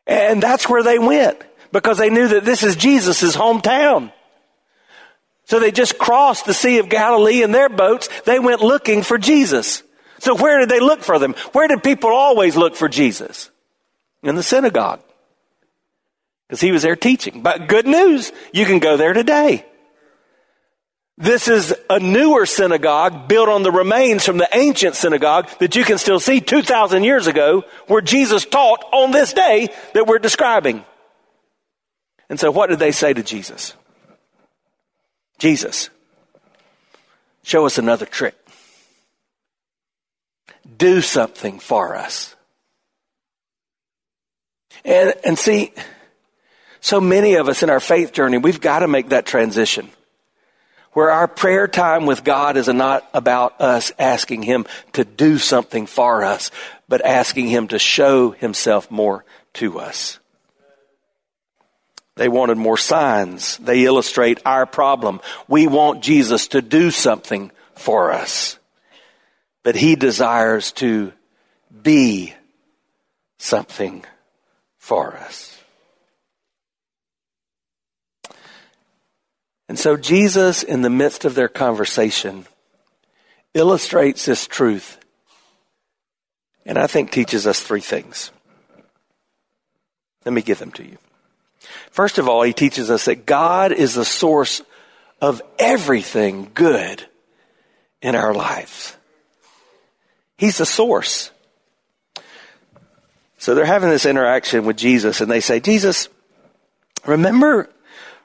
And 0.08 0.42
that's 0.42 0.70
where 0.70 0.84
they 0.84 1.00
went 1.00 1.42
because 1.72 1.98
they 1.98 2.10
knew 2.10 2.28
that 2.30 2.46
this 2.46 2.64
is 2.64 2.76
Jesus' 2.76 3.36
hometown. 3.36 4.12
So 5.46 5.60
they 5.60 5.72
just 5.72 5.98
crossed 5.98 6.46
the 6.46 6.54
Sea 6.54 6.80
of 6.80 6.90
Galilee 6.90 7.44
in 7.44 7.52
their 7.52 7.70
boats. 7.70 8.10
They 8.26 8.40
went 8.40 8.62
looking 8.62 9.04
for 9.04 9.18
Jesus. 9.18 9.84
So 10.20 10.36
where 10.36 10.60
did 10.60 10.70
they 10.70 10.80
look 10.80 11.02
for 11.02 11.20
them? 11.20 11.34
Where 11.52 11.68
did 11.68 11.84
people 11.84 12.10
always 12.10 12.56
look 12.56 12.76
for 12.76 12.88
Jesus? 12.88 13.52
In 14.24 14.36
the 14.36 14.44
synagogue. 14.44 15.02
Because 16.48 16.62
he 16.62 16.72
was 16.72 16.84
there 16.84 16.96
teaching. 16.96 17.42
But 17.42 17.68
good 17.68 17.88
news, 17.88 18.32
you 18.54 18.66
can 18.66 18.80
go 18.80 18.98
there 18.98 19.14
today. 19.14 19.66
This 21.18 21.48
is 21.48 21.74
a 21.90 21.98
newer 21.98 22.46
synagogue 22.46 23.30
built 23.30 23.48
on 23.48 23.64
the 23.64 23.72
remains 23.72 24.26
from 24.26 24.38
the 24.38 24.50
ancient 24.54 24.96
synagogue 24.96 25.50
that 25.60 25.76
you 25.76 25.86
can 25.86 25.98
still 25.98 26.20
see 26.20 26.42
2,000 26.42 27.04
years 27.04 27.26
ago 27.26 27.64
where 27.88 28.02
Jesus 28.02 28.46
taught 28.46 28.84
on 28.92 29.12
this 29.12 29.32
day 29.32 29.70
that 29.94 30.08
we're 30.08 30.20
describing. 30.20 30.84
And 32.30 32.38
so 32.40 32.52
what 32.52 32.70
did 32.70 32.80
they 32.80 32.92
say 32.92 33.14
to 33.14 33.24
Jesus? 33.24 33.76
Jesus, 35.38 35.90
show 37.44 37.66
us 37.66 37.78
another 37.78 38.06
trick. 38.06 38.36
Do 40.78 41.02
something 41.02 41.60
for 41.60 41.96
us. 41.96 42.36
And, 44.84 45.14
and 45.26 45.38
see, 45.38 45.74
so 46.82 47.02
many 47.02 47.36
of 47.36 47.50
us 47.50 47.64
in 47.64 47.70
our 47.70 47.80
faith 47.80 48.14
journey, 48.14 48.38
we've 48.38 48.62
got 48.62 48.80
to 48.80 48.88
make 48.88 49.10
that 49.10 49.26
transition 49.26 49.90
where 50.96 51.12
our 51.12 51.28
prayer 51.28 51.68
time 51.68 52.06
with 52.06 52.24
God 52.24 52.56
is 52.56 52.70
not 52.70 53.08
about 53.14 53.60
us 53.60 53.92
asking 54.00 54.44
Him 54.44 54.66
to 54.94 55.04
do 55.04 55.38
something 55.38 55.88
for 55.88 56.24
us, 56.24 56.52
but 56.88 57.04
asking 57.04 57.48
Him 57.48 57.68
to 57.68 57.80
show 57.80 58.32
Himself 58.32 58.90
more 58.90 59.26
to 59.56 59.78
us. 59.78 60.20
They 62.16 62.30
wanted 62.30 62.58
more 62.58 62.78
signs. 62.78 63.58
They 63.58 63.84
illustrate 63.84 64.40
our 64.46 64.66
problem. 64.66 65.20
We 65.50 65.68
want 65.68 66.02
Jesus 66.02 66.48
to 66.50 66.62
do 66.62 66.92
something 66.92 67.52
for 67.76 68.14
us. 68.14 68.58
But 69.66 69.76
he 69.76 69.96
desires 69.96 70.72
to 70.74 71.12
be 71.82 72.36
something 73.40 74.06
for 74.78 75.18
us. 75.18 75.58
And 79.68 79.80
so 79.80 79.98
Jesus, 79.98 80.62
in 80.62 80.84
the 80.84 80.92
midst 80.92 81.26
of 81.26 81.34
their 81.34 81.48
conversation, 81.48 82.46
illustrates 83.56 84.26
this 84.26 84.46
truth 84.46 85.00
and 86.64 86.78
I 86.78 86.86
think 86.86 87.10
teaches 87.10 87.48
us 87.48 87.60
three 87.60 87.82
things. 87.82 88.32
Let 90.26 90.34
me 90.34 90.44
give 90.44 90.60
them 90.60 90.72
to 90.74 90.84
you. 90.84 91.00
First 91.90 92.20
of 92.20 92.28
all, 92.28 92.44
he 92.44 92.54
teaches 92.54 92.92
us 92.92 93.06
that 93.06 93.26
God 93.26 93.72
is 93.72 93.96
the 93.96 94.06
source 94.06 94.62
of 95.22 95.42
everything 95.58 96.52
good 96.54 97.04
in 98.02 98.16
our 98.16 98.34
lives. 98.34 98.96
He's 100.38 100.58
the 100.58 100.66
source. 100.66 101.32
So 103.38 103.54
they're 103.54 103.66
having 103.66 103.90
this 103.90 104.06
interaction 104.06 104.66
with 104.66 104.78
Jesus 104.78 105.22
and 105.22 105.30
they 105.30 105.40
say, 105.40 105.60
Jesus, 105.60 106.10
remember, 107.06 107.70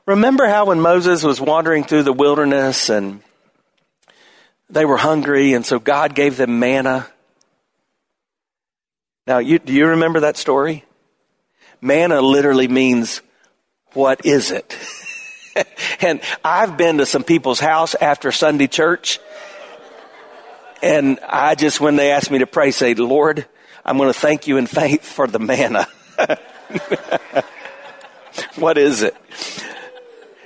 remember 0.06 0.46
how 0.46 0.66
when 0.66 0.80
Moses 0.80 1.22
was 1.22 1.40
wandering 1.40 1.84
through 1.84 2.04
the 2.04 2.12
wilderness 2.12 2.88
and 2.88 3.22
they 4.70 4.84
were 4.84 4.96
hungry 4.96 5.52
and 5.52 5.64
so 5.66 5.78
God 5.78 6.14
gave 6.14 6.36
them 6.36 6.58
manna? 6.58 7.06
Now, 9.26 9.38
you, 9.38 9.58
do 9.58 9.72
you 9.72 9.88
remember 9.88 10.20
that 10.20 10.36
story? 10.36 10.84
Manna 11.80 12.20
literally 12.20 12.68
means 12.68 13.20
what 13.92 14.24
is 14.24 14.50
it? 14.50 14.76
and 16.00 16.20
I've 16.44 16.76
been 16.76 16.98
to 16.98 17.06
some 17.06 17.24
people's 17.24 17.60
house 17.60 17.94
after 17.94 18.32
Sunday 18.32 18.68
church. 18.68 19.18
And 20.82 21.20
I 21.20 21.54
just, 21.54 21.80
when 21.80 21.96
they 21.96 22.12
ask 22.12 22.30
me 22.30 22.38
to 22.38 22.46
pray, 22.46 22.70
say, 22.70 22.94
Lord, 22.94 23.46
I'm 23.84 23.96
going 23.96 24.12
to 24.12 24.18
thank 24.18 24.46
you 24.46 24.56
in 24.56 24.66
faith 24.66 25.04
for 25.04 25.26
the 25.26 25.38
manna. 25.38 25.86
what 28.56 28.78
is 28.78 29.02
it? 29.02 29.16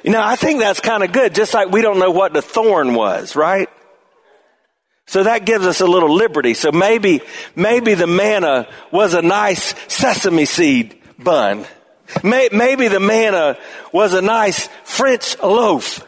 You 0.03 0.11
know, 0.11 0.23
I 0.23 0.37
think 0.37 0.61
that's 0.61 0.81
kind 0.81 1.03
of 1.03 1.12
good, 1.12 1.35
just 1.35 1.55
like 1.55 1.71
we 1.71 1.83
don't 1.83 1.99
know 1.99 2.11
what 2.11 2.33
the 2.33 2.43
thorn 2.43 2.95
was, 2.95 3.35
right? 3.37 3.69
So 5.07 5.25
that 5.25 5.45
gives 5.45 5.67
us 5.67 5.81
a 5.81 5.87
little 5.87 6.12
liberty. 6.14 6.55
So 6.55 6.73
maybe, 6.73 7.21
maybe 7.55 7.95
the 7.95 8.07
manna 8.07 8.69
was 8.91 9.14
a 9.14 9.23
nice 9.23 9.75
sesame 9.93 10.45
seed 10.45 11.00
bun. 11.19 11.67
Maybe 12.23 12.88
the 12.88 13.00
manna 13.00 13.57
was 13.93 14.14
a 14.14 14.23
nice 14.23 14.69
French 14.85 15.38
loaf. 15.41 16.07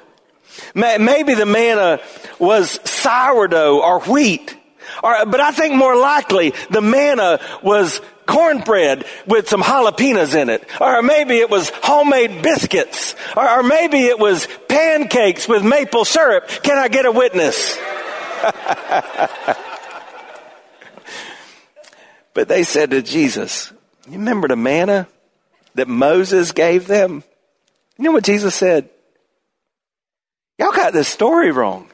Maybe 0.77 1.35
the 1.35 1.47
manna 1.47 2.01
was 2.39 2.79
sourdough 2.85 3.81
or 3.81 4.01
wheat. 4.01 4.55
Or, 5.03 5.25
but 5.25 5.41
I 5.41 5.51
think 5.51 5.75
more 5.75 5.97
likely 5.97 6.53
the 6.71 6.83
manna 6.83 7.41
was 7.63 8.03
cornbread 8.27 9.07
with 9.27 9.49
some 9.49 9.63
jalapenos 9.63 10.35
in 10.35 10.51
it. 10.51 10.69
Or 10.79 11.01
maybe 11.01 11.39
it 11.39 11.49
was 11.49 11.71
homemade 11.71 12.43
biscuits. 12.43 13.15
Or, 13.35 13.49
or 13.49 13.63
maybe 13.63 14.01
it 14.01 14.19
was 14.19 14.47
pancakes 14.69 15.49
with 15.49 15.65
maple 15.65 16.05
syrup. 16.05 16.47
Can 16.63 16.77
I 16.77 16.89
get 16.89 17.07
a 17.07 17.13
witness? 17.13 17.79
but 22.35 22.49
they 22.49 22.65
said 22.65 22.91
to 22.91 23.01
Jesus, 23.01 23.73
You 24.07 24.19
remember 24.19 24.49
the 24.49 24.57
manna 24.57 25.09
that 25.75 25.89
Moses 25.89 26.53
gave 26.53 26.87
them? 26.87 27.25
You 27.97 28.05
know 28.05 28.13
what 28.13 28.25
Jesus 28.25 28.55
said? 28.55 28.91
Y'all 30.59 30.73
got 30.73 30.93
this 30.93 31.09
story 31.09 31.51
wrong. 31.51 31.89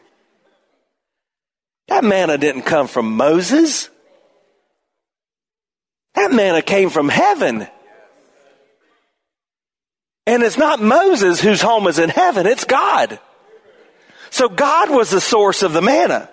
That 1.88 2.04
manna 2.04 2.38
didn't 2.38 2.62
come 2.62 2.87
from 2.87 3.16
Moses. 3.16 3.90
That 6.14 6.33
manna 6.33 6.62
came 6.62 6.90
from 6.90 7.09
heaven. 7.09 7.66
And 10.26 10.42
it's 10.42 10.59
not 10.59 10.81
Moses 10.81 11.40
whose 11.40 11.61
home 11.61 11.87
is 11.88 11.99
in 11.99 12.09
heaven, 12.09 12.47
it's 12.47 12.64
God. 12.64 13.19
So 14.31 14.49
God 14.49 14.90
was 14.90 15.11
the 15.11 15.21
source 15.21 15.62
of 15.62 15.73
the 15.73 15.83
manna. 15.83 16.31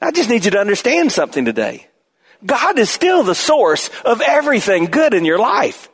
I 0.00 0.10
just 0.10 0.28
need 0.28 0.44
you 0.44 0.50
to 0.52 0.58
understand 0.58 1.12
something 1.12 1.44
today. 1.44 1.86
God 2.44 2.78
is 2.78 2.90
still 2.90 3.22
the 3.22 3.34
source 3.34 3.90
of 4.04 4.20
everything 4.20 4.86
good 4.86 5.14
in 5.14 5.24
your 5.24 5.38
life. 5.38 5.88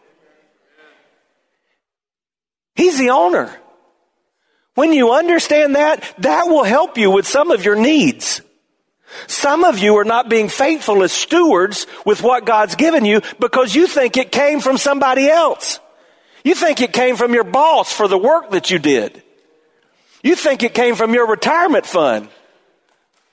He's 2.74 2.98
the 2.98 3.10
owner. 3.10 3.54
When 4.74 4.92
you 4.92 5.12
understand 5.12 5.76
that, 5.76 6.02
that 6.18 6.46
will 6.46 6.64
help 6.64 6.96
you 6.96 7.10
with 7.10 7.26
some 7.26 7.50
of 7.50 7.64
your 7.64 7.76
needs. 7.76 8.40
Some 9.26 9.64
of 9.64 9.78
you 9.78 9.96
are 9.98 10.04
not 10.04 10.30
being 10.30 10.48
faithful 10.48 11.02
as 11.02 11.12
stewards 11.12 11.86
with 12.06 12.22
what 12.22 12.46
God's 12.46 12.74
given 12.74 13.04
you 13.04 13.20
because 13.38 13.74
you 13.74 13.86
think 13.86 14.16
it 14.16 14.32
came 14.32 14.60
from 14.60 14.78
somebody 14.78 15.28
else. 15.28 15.80
You 16.44 16.54
think 16.54 16.80
it 16.80 16.92
came 16.92 17.16
from 17.16 17.34
your 17.34 17.44
boss 17.44 17.92
for 17.92 18.08
the 18.08 18.18
work 18.18 18.50
that 18.50 18.70
you 18.70 18.78
did. 18.78 19.22
You 20.22 20.34
think 20.34 20.62
it 20.62 20.72
came 20.72 20.94
from 20.94 21.12
your 21.14 21.26
retirement 21.26 21.84
fund. 21.84 22.28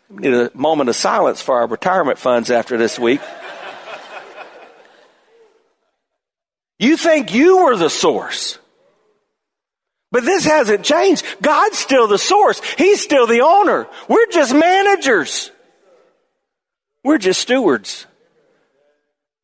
We 0.10 0.24
need 0.24 0.34
a 0.34 0.52
moment 0.54 0.90
of 0.90 0.96
silence 0.96 1.42
for 1.42 1.56
our 1.56 1.68
retirement 1.68 2.18
funds 2.18 2.52
after 2.52 2.78
this 2.78 3.00
week. 3.00 3.22
you 6.80 6.98
think 6.98 7.34
you 7.34 7.64
were 7.64 7.78
the 7.78 7.90
source. 7.90 8.58
But 10.12 10.26
this 10.26 10.46
hasn't 10.46 10.84
changed. 10.84 11.24
God's 11.42 11.78
still 11.78 12.08
the 12.08 12.18
source. 12.18 12.62
He's 12.78 13.02
still 13.02 13.28
the 13.28 13.42
owner. 13.42 13.88
We're 14.08 14.28
just 14.28 14.54
managers. 14.54 15.52
We're 17.04 17.20
just 17.20 17.42
stewards. 17.42 18.06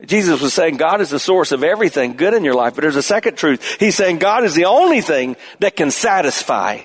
Jesus 0.03 0.41
was 0.41 0.53
saying 0.53 0.77
God 0.77 1.01
is 1.01 1.09
the 1.09 1.19
source 1.19 1.51
of 1.51 1.63
everything 1.63 2.17
good 2.17 2.33
in 2.33 2.43
your 2.43 2.53
life, 2.53 2.75
but 2.75 2.81
there's 2.81 2.97
a 2.97 3.03
second 3.03 3.37
truth. 3.37 3.77
He's 3.79 3.95
saying 3.95 4.17
God 4.17 4.43
is 4.43 4.53
the 4.53 4.65
only 4.65 5.01
thing 5.01 5.37
that 5.59 5.75
can 5.75 5.89
satisfy 5.91 6.81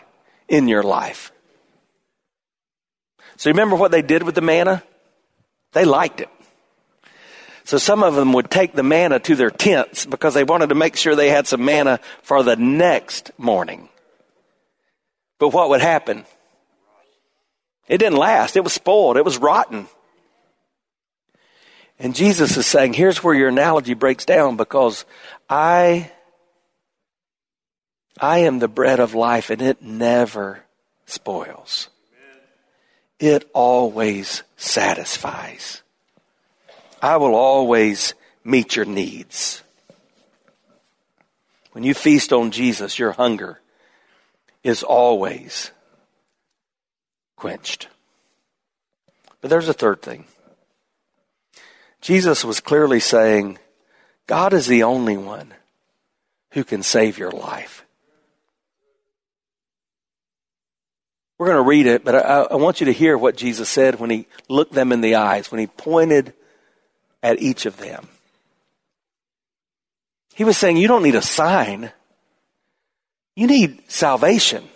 in 0.49 0.69
your 0.69 0.83
life. 0.83 1.33
So 3.37 3.51
remember 3.51 3.75
what 3.75 3.91
they 3.91 4.03
did 4.03 4.23
with 4.23 4.35
the 4.35 4.43
manna? 4.43 4.83
They 5.73 5.85
liked 5.85 6.21
it. 6.21 6.29
So 7.71 7.79
some 7.79 8.03
of 8.03 8.17
them 8.17 8.33
would 8.33 8.51
take 8.51 8.73
the 8.73 8.83
manna 8.83 9.21
to 9.21 9.37
their 9.37 9.53
tents 9.53 10.05
because 10.05 10.35
they 10.35 10.43
wanted 10.43 10.71
to 10.71 10.75
make 10.75 10.97
sure 10.97 11.15
they 11.15 11.29
had 11.29 11.47
some 11.47 11.65
manna 11.65 12.01
for 12.21 12.43
the 12.43 12.57
next 12.57 13.31
morning. 13.39 13.89
But 15.39 15.51
what 15.51 15.69
would 15.69 15.81
happen? 15.81 16.25
It 17.87 17.99
didn't 17.99 18.19
last. 18.19 18.57
It 18.57 18.65
was 18.65 18.73
spoiled. 18.73 19.19
It 19.19 19.25
was 19.25 19.39
rotten. 19.39 19.87
And 22.01 22.13
Jesus 22.13 22.57
is 22.57 22.67
saying, 22.67 22.95
here's 22.95 23.23
where 23.23 23.37
your 23.37 23.51
analogy 23.51 23.95
breaks 23.95 24.25
down 24.25 24.57
because 24.57 25.05
I, 25.49 26.11
I 28.19 28.39
am 28.39 28.59
the 28.59 28.67
bread 28.67 28.99
of 28.99 29.15
life 29.15 29.49
and 29.49 29.63
it 29.63 29.81
never 29.81 30.65
spoils 31.07 31.89
it 33.21 33.49
always 33.53 34.43
satisfies. 34.57 35.83
I 37.03 37.17
will 37.17 37.35
always 37.35 38.15
meet 38.45 38.77
your 38.77 38.85
needs. 38.85 39.63
When 41.73 41.85
you 41.85 41.95
feast 41.95 42.33
on 42.33 42.51
Jesus, 42.51 42.99
your 42.99 43.13
hunger 43.13 43.61
is 44.63 44.83
always 44.83 45.71
quenched. 47.37 47.89
But 49.41 49.51
there's 49.51 49.69
a 49.69 49.75
third 49.75 50.03
thing. 50.03 50.27
Jesus 52.01 52.45
was 52.45 52.61
clearly 52.61 53.01
saying, 53.01 53.59
God 54.27 54.53
is 54.53 54.67
the 54.67 54.83
only 54.83 55.17
one 55.17 55.55
who 56.53 56.65
can 56.65 56.83
save 56.83 57.19
your 57.19 57.31
life. 57.31 57.85
We're 61.39 61.47
going 61.47 61.65
to 61.65 61.69
read 61.69 61.87
it, 61.87 62.05
but 62.05 62.15
I, 62.15 62.43
I, 62.43 62.55
want 62.57 62.81
you 62.81 62.87
to 62.87 62.93
hear 62.93 63.17
what 63.17 63.37
Jesus 63.37 63.69
said 63.71 63.99
when 63.99 64.11
he 64.11 64.27
looked 64.49 64.75
them 64.75 64.93
in 64.93 65.01
the 65.01 65.15
eyes, 65.15 65.51
when 65.51 65.59
he 65.59 65.67
pointed 65.67 66.35
at 67.23 67.41
each 67.41 67.67
of 67.67 67.77
them. 67.77 68.09
He 70.35 70.45
was 70.45 70.57
saying, 70.57 70.77
You 70.77 70.89
don't 70.89 71.03
need 71.03 71.15
a 71.15 71.23
sign, 71.23 71.93
you 73.37 73.47
need 73.47 73.91
salvation. 73.91 74.69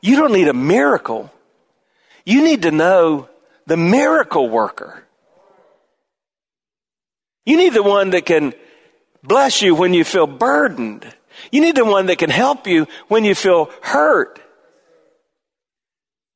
You 0.00 0.16
don't 0.16 0.32
need 0.32 0.46
a 0.46 0.54
miracle. 0.54 1.32
You 2.24 2.44
need 2.44 2.62
to 2.62 2.70
know 2.70 3.28
the 3.66 3.76
miracle 3.76 4.48
worker. 4.48 5.02
You 7.44 7.56
need 7.56 7.74
the 7.74 7.82
one 7.82 8.10
that 8.10 8.24
can 8.24 8.54
bless 9.22 9.62
you 9.62 9.74
when 9.74 9.94
you 9.94 10.04
feel 10.04 10.26
burdened. 10.26 11.12
You 11.50 11.60
need 11.60 11.76
the 11.76 11.84
one 11.84 12.06
that 12.06 12.18
can 12.18 12.30
help 12.30 12.66
you 12.66 12.86
when 13.08 13.24
you 13.24 13.34
feel 13.34 13.70
hurt. 13.82 14.40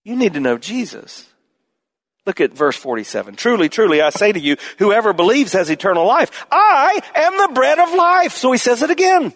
You 0.05 0.17
need 0.17 0.35
to 0.35 0.41
know 0.41 0.59
Jesus. 0.59 1.30
Look 2.27 2.41
at 2.41 2.53
verse 2.53 2.77
47. 2.77 3.37
Truly, 3.37 3.69
truly, 3.69 4.03
I 4.03 4.11
say 4.11 4.33
to 4.33 4.41
you, 4.41 4.57
whoever 4.79 5.13
believes 5.13 5.55
has 5.55 5.71
eternal 5.71 6.07
life. 6.07 6.47
I 6.51 7.01
am 7.15 7.37
the 7.37 7.55
bread 7.55 7.79
of 7.79 7.95
life. 7.95 8.37
So 8.37 8.53
he 8.53 8.59
says 8.59 8.83
it 8.83 8.91
again. 8.91 9.33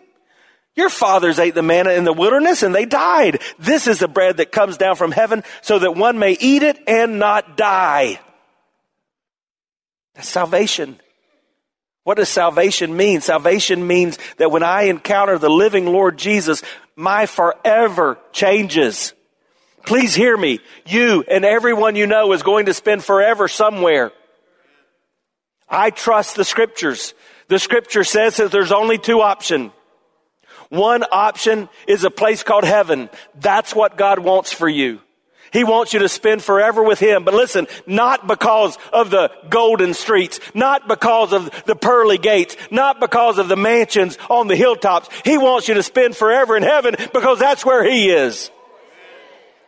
Your 0.76 0.90
fathers 0.90 1.38
ate 1.38 1.54
the 1.54 1.62
manna 1.62 1.90
in 1.90 2.04
the 2.04 2.12
wilderness 2.12 2.62
and 2.62 2.74
they 2.74 2.84
died. 2.84 3.40
This 3.58 3.86
is 3.86 4.00
the 4.00 4.08
bread 4.08 4.38
that 4.38 4.52
comes 4.52 4.76
down 4.76 4.96
from 4.96 5.12
heaven 5.12 5.44
so 5.62 5.78
that 5.78 5.96
one 5.96 6.18
may 6.18 6.32
eat 6.32 6.62
it 6.62 6.78
and 6.86 7.18
not 7.18 7.56
die. 7.56 8.20
That's 10.14 10.28
salvation. 10.28 11.00
What 12.02 12.18
does 12.18 12.28
salvation 12.28 12.96
mean? 12.96 13.20
Salvation 13.20 13.86
means 13.86 14.18
that 14.36 14.50
when 14.50 14.62
I 14.62 14.82
encounter 14.82 15.38
the 15.38 15.48
living 15.48 15.86
Lord 15.86 16.18
Jesus, 16.18 16.62
my 16.96 17.26
forever 17.26 18.18
changes. 18.32 19.14
Please 19.86 20.14
hear 20.14 20.36
me. 20.36 20.60
You 20.86 21.24
and 21.28 21.44
everyone 21.44 21.96
you 21.96 22.06
know 22.06 22.32
is 22.32 22.42
going 22.42 22.66
to 22.66 22.74
spend 22.74 23.04
forever 23.04 23.48
somewhere. 23.48 24.12
I 25.68 25.90
trust 25.90 26.36
the 26.36 26.44
scriptures. 26.44 27.14
The 27.48 27.58
scripture 27.58 28.04
says 28.04 28.36
that 28.36 28.50
there's 28.50 28.72
only 28.72 28.98
two 28.98 29.20
options. 29.20 29.72
One 30.70 31.04
option 31.12 31.68
is 31.86 32.04
a 32.04 32.10
place 32.10 32.42
called 32.42 32.64
heaven. 32.64 33.10
That's 33.38 33.74
what 33.74 33.96
God 33.96 34.18
wants 34.18 34.52
for 34.52 34.68
you. 34.68 35.00
He 35.52 35.62
wants 35.62 35.92
you 35.92 36.00
to 36.00 36.08
spend 36.08 36.42
forever 36.42 36.82
with 36.82 36.98
Him. 36.98 37.22
But 37.22 37.34
listen, 37.34 37.68
not 37.86 38.26
because 38.26 38.76
of 38.92 39.10
the 39.10 39.30
golden 39.48 39.94
streets, 39.94 40.40
not 40.52 40.88
because 40.88 41.32
of 41.32 41.48
the 41.64 41.76
pearly 41.76 42.18
gates, 42.18 42.56
not 42.72 42.98
because 42.98 43.38
of 43.38 43.46
the 43.46 43.56
mansions 43.56 44.18
on 44.28 44.48
the 44.48 44.56
hilltops. 44.56 45.08
He 45.24 45.38
wants 45.38 45.68
you 45.68 45.74
to 45.74 45.82
spend 45.84 46.16
forever 46.16 46.56
in 46.56 46.64
heaven 46.64 46.96
because 47.12 47.38
that's 47.38 47.64
where 47.64 47.84
He 47.84 48.10
is. 48.10 48.50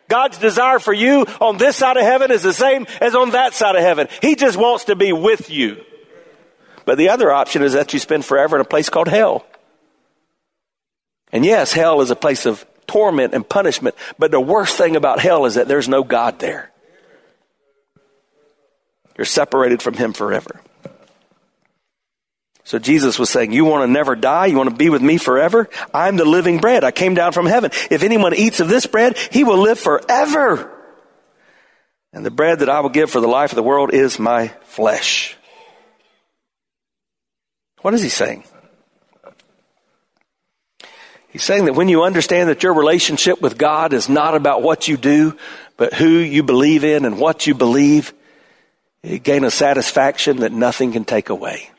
God's 0.09 0.39
desire 0.39 0.79
for 0.79 0.93
you 0.93 1.27
on 1.41 1.57
this 1.57 1.77
side 1.77 1.97
of 1.97 2.03
heaven 2.03 2.31
is 2.31 2.43
the 2.43 2.53
same 2.53 2.87
as 3.01 3.15
on 3.15 3.31
that 3.31 3.55
side 3.55 3.77
of 3.77 3.83
heaven. 3.83 4.09
He 4.23 4.35
just 4.35 4.57
wants 4.57 4.85
to 4.85 4.97
be 4.97 5.13
with 5.13 5.51
you. 5.51 5.85
But 6.85 6.99
the 6.99 7.09
other 7.09 7.33
option 7.33 7.63
is 7.63 7.73
that 7.73 7.93
you 7.93 7.99
spend 7.99 8.25
forever 8.25 8.57
in 8.57 8.63
a 8.63 8.65
place 8.65 8.89
called 8.89 9.09
hell. 9.09 9.45
And 11.33 11.45
yes, 11.45 11.73
hell 11.73 12.01
is 12.01 12.11
a 12.11 12.17
place 12.17 12.47
of 12.47 12.65
torment 12.87 13.35
and 13.35 13.47
punishment, 13.47 13.97
but 14.19 14.31
the 14.31 14.41
worst 14.41 14.77
thing 14.77 14.95
about 14.95 15.19
hell 15.19 15.45
is 15.45 15.57
that 15.57 15.67
there's 15.67 15.89
no 15.89 16.05
God 16.05 16.39
there. 16.39 16.71
You're 19.19 19.25
separated 19.25 19.83
from 19.83 19.95
Him 19.95 20.13
forever. 20.13 20.61
So 22.67 22.81
Jesus 22.81 23.17
was 23.17 23.31
saying, 23.31 23.53
you 23.53 23.65
want 23.65 23.85
to 23.85 23.87
never 23.87 24.17
die? 24.17 24.47
You 24.47 24.57
want 24.57 24.71
to 24.71 24.75
be 24.75 24.91
with 24.91 25.01
me 25.01 25.19
forever? 25.19 25.69
I'm 25.95 26.17
the 26.17 26.25
living 26.25 26.59
bread. 26.59 26.83
I 26.83 26.91
came 26.91 27.15
down 27.15 27.31
from 27.31 27.47
heaven. 27.47 27.71
If 27.93 28.03
anyone 28.03 28.35
eats 28.35 28.59
of 28.59 28.69
this 28.69 28.87
bread, 28.87 29.17
he 29.17 29.45
will 29.45 29.59
live 29.59 29.79
forever. 29.79 30.69
And 32.13 32.27
the 32.27 32.31
bread 32.33 32.59
that 32.59 32.69
I 32.69 32.81
will 32.81 32.89
give 32.89 33.09
for 33.09 33.21
the 33.21 33.29
life 33.29 33.53
of 33.53 33.57
the 33.57 33.63
world 33.63 33.95
is 33.95 34.19
my 34.19 34.49
flesh. 34.65 35.37
What 37.83 37.95
is 37.95 38.03
he 38.03 38.09
saying? 38.09 38.43
He's 41.29 41.45
saying 41.45 41.67
that 41.67 41.75
when 41.75 41.89
you 41.89 42.03
understand 42.03 42.49
that 42.49 42.65
your 42.65 42.75
relationship 42.75 43.41
with 43.41 43.57
God 43.57 43.93
is 43.93 44.09
not 44.09 44.35
about 44.35 44.63
what 44.63 44.89
you 44.89 44.97
do, 44.97 45.39
but 45.77 45.95
who 45.95 46.09
you 46.09 46.43
believe 46.43 46.83
in 46.83 47.05
and 47.05 47.21
what 47.21 47.47
you 47.47 47.55
believe, 47.55 48.13
you 49.05 49.21
gain 49.21 49.45
a 49.45 49.53
satisfaction 49.53 50.39
that 50.39 50.51
nothing 50.51 50.91
can 50.91 51.05
take 51.05 51.29
away. 51.29 51.71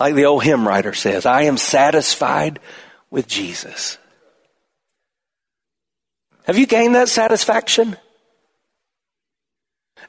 Like 0.00 0.14
the 0.14 0.24
old 0.24 0.42
hymn 0.42 0.66
writer 0.66 0.94
says, 0.94 1.26
I 1.26 1.42
am 1.42 1.58
satisfied 1.58 2.58
with 3.10 3.28
Jesus. 3.28 3.98
Have 6.44 6.56
you 6.56 6.66
gained 6.66 6.94
that 6.94 7.10
satisfaction? 7.10 7.96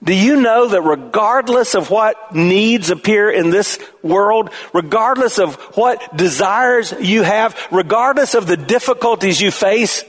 Do 0.02 0.16
you 0.16 0.42
know 0.42 0.70
that 0.70 0.82
regardless 0.82 1.76
of 1.76 1.90
what 1.90 2.34
needs 2.34 2.90
appear 2.90 3.30
in 3.30 3.50
this 3.50 3.80
world, 4.02 4.50
regardless 4.74 5.38
of 5.38 5.56
what 5.76 6.16
desires 6.16 6.94
you 7.00 7.24
have, 7.24 7.56
regardless 7.70 8.34
of 8.34 8.48
the 8.48 8.58
difficulties 8.58 9.42
you 9.42 9.52
face, 9.52 10.06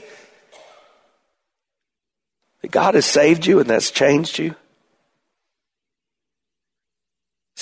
that 2.61 2.71
God 2.71 2.95
has 2.95 3.05
saved 3.05 3.45
you 3.45 3.59
and 3.59 3.69
that's 3.69 3.91
changed 3.91 4.39
you? 4.39 4.55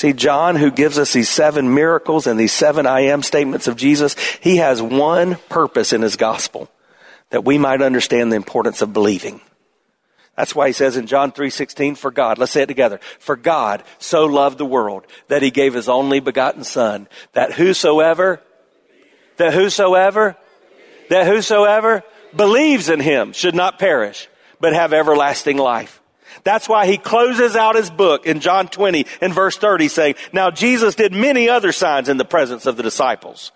See, 0.02 0.14
John, 0.14 0.56
who 0.56 0.72
gives 0.72 0.98
us 0.98 1.14
these 1.14 1.30
seven 1.30 1.76
miracles 1.76 2.26
and 2.26 2.40
these 2.40 2.52
seven 2.52 2.88
I 2.88 3.02
am 3.02 3.22
statements 3.22 3.68
of 3.68 3.76
Jesus, 3.76 4.16
he 4.40 4.58
has 4.58 4.82
one 4.82 5.36
purpose 5.48 5.94
in 5.94 6.02
his 6.02 6.16
gospel 6.16 6.72
that 7.30 7.46
we 7.46 7.60
might 7.60 7.84
understand 7.84 8.32
the 8.32 8.36
importance 8.36 8.82
of 8.82 8.94
believing. 8.94 9.42
That's 10.36 10.56
why 10.56 10.66
he 10.66 10.74
says 10.74 10.98
in 10.98 11.06
John 11.06 11.32
3:16 11.32 11.94
for 11.94 12.10
God, 12.10 12.40
let's 12.40 12.52
say 12.52 12.64
it 12.64 12.66
together. 12.66 13.00
For 13.20 13.36
God 13.36 13.84
so 14.00 14.26
loved 14.26 14.58
the 14.58 14.66
world 14.66 15.06
that 15.28 15.44
he 15.44 15.52
gave 15.52 15.76
his 15.76 15.88
only 15.88 16.20
begotten 16.20 16.64
son 16.64 17.08
that 17.34 17.54
whosoever 17.54 18.42
that 19.38 19.54
whosoever 19.54 20.36
that 21.10 21.28
whosoever 21.28 22.04
believes 22.36 22.90
in 22.90 23.02
him 23.02 23.34
should 23.34 23.54
not 23.54 23.78
perish 23.78 24.28
but 24.60 24.74
have 24.74 24.94
everlasting 24.94 25.58
life. 25.58 26.01
That's 26.44 26.68
why 26.68 26.86
he 26.86 26.98
closes 26.98 27.56
out 27.56 27.76
his 27.76 27.90
book 27.90 28.26
in 28.26 28.40
John 28.40 28.68
20 28.68 29.06
and 29.22 29.34
verse 29.34 29.58
30 29.58 29.88
saying, 29.88 30.16
Now 30.34 30.52
Jesus 30.52 30.96
did 30.96 31.14
many 31.14 31.50
other 31.50 31.72
signs 31.72 32.10
in 32.10 32.18
the 32.18 32.26
presence 32.26 32.66
of 32.66 32.78
the 32.78 32.84
disciples, 32.84 33.52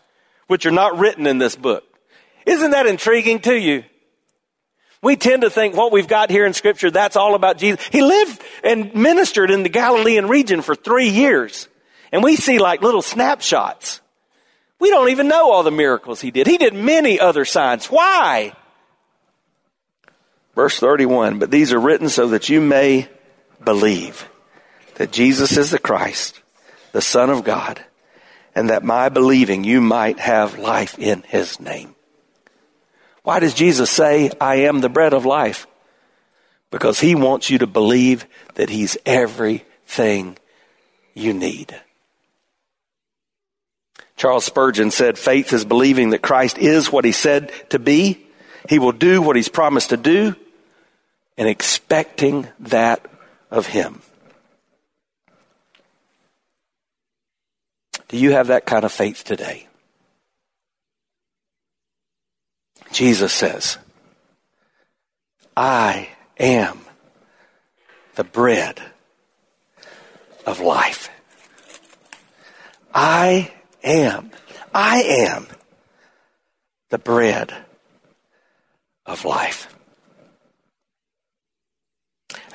which 0.48 0.66
are 0.66 0.72
not 0.72 0.98
written 0.98 1.28
in 1.28 1.38
this 1.38 1.56
book. 1.56 1.84
Isn't 2.46 2.72
that 2.72 2.86
intriguing 2.86 3.40
to 3.42 3.58
you? 3.58 3.84
We 5.02 5.16
tend 5.16 5.44
to 5.44 5.50
think 5.50 5.76
what 5.76 5.92
we've 5.92 6.08
got 6.08 6.32
here 6.32 6.46
in 6.46 6.54
scripture, 6.54 6.90
that's 6.90 7.16
all 7.16 7.36
about 7.36 7.58
Jesus. 7.58 7.84
He 7.92 8.02
lived 8.02 8.42
and 8.64 8.94
ministered 8.96 9.52
in 9.52 9.64
the 9.64 9.70
Galilean 9.70 10.28
region 10.28 10.62
for 10.62 10.74
three 10.74 11.10
years. 11.10 11.68
And 12.12 12.24
we 12.24 12.36
see 12.36 12.58
like 12.60 12.82
little 12.82 13.02
snapshots. 13.02 14.02
We 14.80 14.90
don't 14.90 15.10
even 15.10 15.28
know 15.28 15.52
all 15.52 15.64
the 15.64 15.72
miracles 15.72 16.22
he 16.22 16.32
did. 16.32 16.48
He 16.48 16.58
did 16.58 16.74
many 16.74 17.20
other 17.20 17.46
signs. 17.46 17.88
Why? 17.88 18.56
Verse 20.56 20.80
31, 20.80 21.38
but 21.38 21.52
these 21.52 21.74
are 21.74 21.80
written 21.80 22.08
so 22.08 22.30
that 22.30 22.48
you 22.48 22.62
may 22.62 23.10
believe 23.64 24.28
that 24.96 25.12
Jesus 25.12 25.58
is 25.58 25.72
the 25.72 25.80
Christ, 25.80 26.42
the 26.94 27.02
Son 27.02 27.30
of 27.30 27.44
God, 27.44 27.84
and 28.56 28.70
that 28.70 28.86
by 28.86 29.10
believing 29.10 29.66
you 29.66 29.82
might 29.82 30.18
have 30.18 30.58
life 30.58 30.98
in 30.98 31.24
his 31.24 31.60
name. 31.60 31.94
Why 33.24 33.40
does 33.40 33.54
Jesus 33.54 33.90
say, 33.90 34.32
I 34.40 34.56
am 34.62 34.80
the 34.80 34.88
bread 34.88 35.14
of 35.14 35.26
life? 35.26 35.68
Because 36.72 37.02
he 37.02 37.16
wants 37.16 37.50
you 37.50 37.58
to 37.58 37.68
believe 37.68 38.26
that 38.54 38.70
he's 38.70 38.98
everything 39.06 40.38
you 41.14 41.34
need. 41.34 41.78
Charles 44.16 44.46
Spurgeon 44.46 44.92
said, 44.92 45.18
faith 45.18 45.52
is 45.52 45.66
believing 45.66 46.12
that 46.12 46.22
Christ 46.22 46.58
is 46.58 46.90
what 46.90 47.04
he 47.04 47.12
said 47.12 47.52
to 47.72 47.80
be. 47.80 48.26
He 48.70 48.80
will 48.80 48.94
do 48.94 49.22
what 49.22 49.36
he's 49.36 49.50
promised 49.50 49.90
to 49.90 49.98
do 49.98 50.36
and 51.38 51.48
expecting 51.48 52.48
that 52.60 53.06
of 53.52 53.68
him. 53.68 54.02
Do 58.08 58.18
you 58.18 58.32
have 58.32 58.48
that 58.48 58.66
kind 58.66 58.86
of 58.86 58.92
faith 58.92 59.24
today? 59.24 59.68
Jesus 62.92 63.34
says, 63.34 63.78
I 65.58 66.10
am 66.40 66.80
the 68.16 68.24
bread 68.24 68.82
of 70.46 70.60
life. 70.62 71.10
I 72.94 73.52
am, 73.84 74.32
I 74.74 75.02
am 75.02 75.48
the 76.90 76.98
bread 76.98 77.54
of 79.06 79.26
life. 79.26 79.75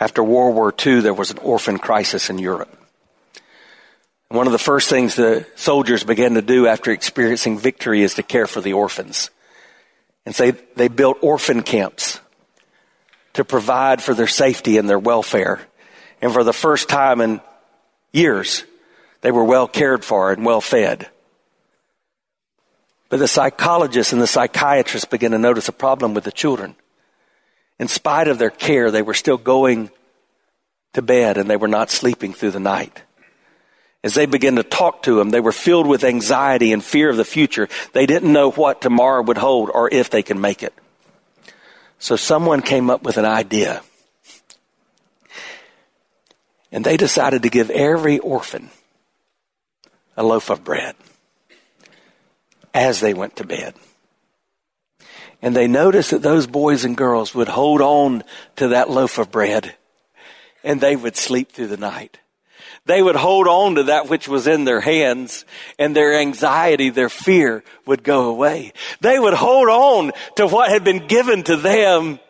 After 0.00 0.24
World 0.24 0.54
War 0.54 0.74
II, 0.84 1.00
there 1.00 1.14
was 1.14 1.30
an 1.30 1.38
orphan 1.38 1.78
crisis 1.78 2.30
in 2.30 2.38
Europe. 2.38 2.74
One 4.28 4.46
of 4.46 4.52
the 4.52 4.58
first 4.58 4.88
things 4.88 5.14
the 5.14 5.46
soldiers 5.56 6.04
began 6.04 6.34
to 6.34 6.42
do 6.42 6.66
after 6.66 6.90
experiencing 6.90 7.58
victory 7.58 8.02
is 8.02 8.14
to 8.14 8.22
care 8.22 8.46
for 8.46 8.60
the 8.60 8.72
orphans. 8.72 9.30
And 10.24 10.34
so 10.34 10.52
they 10.76 10.88
built 10.88 11.18
orphan 11.20 11.62
camps 11.62 12.20
to 13.34 13.44
provide 13.44 14.02
for 14.02 14.14
their 14.14 14.26
safety 14.26 14.78
and 14.78 14.88
their 14.88 14.98
welfare. 14.98 15.60
And 16.22 16.32
for 16.32 16.44
the 16.44 16.52
first 16.52 16.88
time 16.88 17.20
in 17.20 17.40
years, 18.12 18.64
they 19.20 19.32
were 19.32 19.44
well 19.44 19.68
cared 19.68 20.04
for 20.04 20.32
and 20.32 20.46
well 20.46 20.60
fed. 20.60 21.10
But 23.08 23.18
the 23.18 23.28
psychologists 23.28 24.12
and 24.12 24.22
the 24.22 24.26
psychiatrists 24.26 25.08
began 25.08 25.32
to 25.32 25.38
notice 25.38 25.68
a 25.68 25.72
problem 25.72 26.14
with 26.14 26.24
the 26.24 26.32
children. 26.32 26.76
In 27.80 27.88
spite 27.88 28.28
of 28.28 28.38
their 28.38 28.50
care, 28.50 28.90
they 28.90 29.00
were 29.00 29.14
still 29.14 29.38
going 29.38 29.90
to 30.92 31.00
bed 31.00 31.38
and 31.38 31.48
they 31.48 31.56
were 31.56 31.66
not 31.66 31.90
sleeping 31.90 32.34
through 32.34 32.50
the 32.50 32.60
night. 32.60 33.02
As 34.04 34.12
they 34.12 34.26
began 34.26 34.56
to 34.56 34.62
talk 34.62 35.02
to 35.04 35.18
him, 35.18 35.30
they 35.30 35.40
were 35.40 35.50
filled 35.50 35.86
with 35.86 36.04
anxiety 36.04 36.74
and 36.74 36.84
fear 36.84 37.08
of 37.08 37.16
the 37.16 37.24
future. 37.24 37.70
They 37.94 38.04
didn't 38.04 38.34
know 38.34 38.50
what 38.50 38.82
tomorrow 38.82 39.22
would 39.22 39.38
hold 39.38 39.70
or 39.72 39.88
if 39.90 40.10
they 40.10 40.22
can 40.22 40.42
make 40.42 40.62
it. 40.62 40.74
So 41.98 42.16
someone 42.16 42.60
came 42.60 42.90
up 42.90 43.02
with 43.02 43.16
an 43.16 43.24
idea. 43.24 43.80
And 46.70 46.84
they 46.84 46.98
decided 46.98 47.44
to 47.44 47.48
give 47.48 47.70
every 47.70 48.18
orphan 48.18 48.68
a 50.18 50.22
loaf 50.22 50.50
of 50.50 50.62
bread 50.64 50.96
as 52.74 53.00
they 53.00 53.14
went 53.14 53.36
to 53.36 53.44
bed. 53.44 53.74
And 55.42 55.56
they 55.56 55.68
noticed 55.68 56.10
that 56.10 56.22
those 56.22 56.46
boys 56.46 56.84
and 56.84 56.96
girls 56.96 57.34
would 57.34 57.48
hold 57.48 57.80
on 57.80 58.24
to 58.56 58.68
that 58.68 58.90
loaf 58.90 59.18
of 59.18 59.30
bread 59.30 59.74
and 60.62 60.80
they 60.80 60.96
would 60.96 61.16
sleep 61.16 61.52
through 61.52 61.68
the 61.68 61.76
night. 61.76 62.18
They 62.86 63.02
would 63.02 63.16
hold 63.16 63.46
on 63.46 63.76
to 63.76 63.84
that 63.84 64.08
which 64.08 64.26
was 64.26 64.46
in 64.46 64.64
their 64.64 64.80
hands 64.80 65.44
and 65.78 65.94
their 65.94 66.14
anxiety, 66.14 66.90
their 66.90 67.08
fear 67.08 67.62
would 67.86 68.02
go 68.02 68.28
away. 68.28 68.72
They 69.00 69.18
would 69.18 69.34
hold 69.34 69.68
on 69.68 70.12
to 70.36 70.46
what 70.46 70.70
had 70.70 70.84
been 70.84 71.06
given 71.06 71.42
to 71.44 71.56
them 71.56 72.20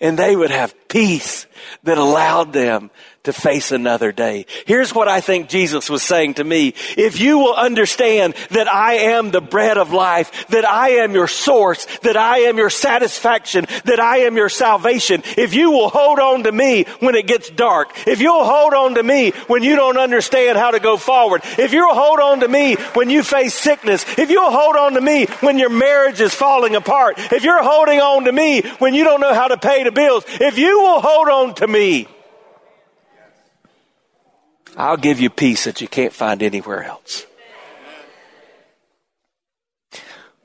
and 0.00 0.18
they 0.18 0.36
would 0.36 0.50
have 0.50 0.74
peace 0.88 1.46
that 1.82 1.98
allowed 1.98 2.52
them 2.52 2.90
to 3.24 3.32
face 3.32 3.72
another 3.72 4.12
day. 4.12 4.44
Here's 4.66 4.94
what 4.94 5.08
I 5.08 5.20
think 5.20 5.48
Jesus 5.48 5.88
was 5.88 6.02
saying 6.02 6.34
to 6.34 6.44
me. 6.44 6.74
If 6.96 7.18
you 7.20 7.38
will 7.38 7.54
understand 7.54 8.34
that 8.50 8.72
I 8.72 8.94
am 8.94 9.30
the 9.30 9.40
bread 9.40 9.78
of 9.78 9.92
life, 9.92 10.46
that 10.48 10.66
I 10.66 10.90
am 11.02 11.14
your 11.14 11.26
source, 11.26 11.86
that 12.02 12.18
I 12.18 12.40
am 12.40 12.58
your 12.58 12.68
satisfaction, 12.68 13.66
that 13.86 13.98
I 13.98 14.18
am 14.18 14.36
your 14.36 14.50
salvation, 14.50 15.22
if 15.38 15.54
you 15.54 15.70
will 15.70 15.88
hold 15.88 16.18
on 16.18 16.44
to 16.44 16.52
me 16.52 16.84
when 17.00 17.14
it 17.14 17.26
gets 17.26 17.48
dark, 17.48 17.92
if 18.06 18.20
you'll 18.20 18.44
hold 18.44 18.74
on 18.74 18.94
to 18.96 19.02
me 19.02 19.30
when 19.46 19.62
you 19.62 19.74
don't 19.74 19.98
understand 19.98 20.58
how 20.58 20.70
to 20.70 20.80
go 20.80 20.98
forward, 20.98 21.40
if 21.58 21.72
you'll 21.72 21.94
hold 21.94 22.20
on 22.20 22.40
to 22.40 22.48
me 22.48 22.74
when 22.92 23.08
you 23.08 23.22
face 23.22 23.54
sickness, 23.54 24.04
if 24.18 24.30
you'll 24.30 24.50
hold 24.50 24.76
on 24.76 24.92
to 24.92 25.00
me 25.00 25.26
when 25.40 25.58
your 25.58 25.70
marriage 25.70 26.20
is 26.20 26.34
falling 26.34 26.76
apart, 26.76 27.14
if 27.32 27.42
you're 27.42 27.62
holding 27.62 28.00
on 28.00 28.24
to 28.24 28.32
me 28.32 28.60
when 28.80 28.92
you 28.92 29.04
don't 29.04 29.22
know 29.22 29.32
how 29.32 29.48
to 29.48 29.56
pay 29.56 29.82
the 29.82 29.90
bills, 29.90 30.24
if 30.28 30.58
you 30.58 30.83
will 30.84 31.00
hold 31.00 31.28
on 31.28 31.54
to 31.56 31.66
me, 31.66 32.06
I'll 34.76 34.96
give 34.96 35.20
you 35.20 35.30
peace 35.30 35.64
that 35.64 35.80
you 35.80 35.88
can't 35.88 36.12
find 36.12 36.42
anywhere 36.42 36.82
else. 36.82 37.26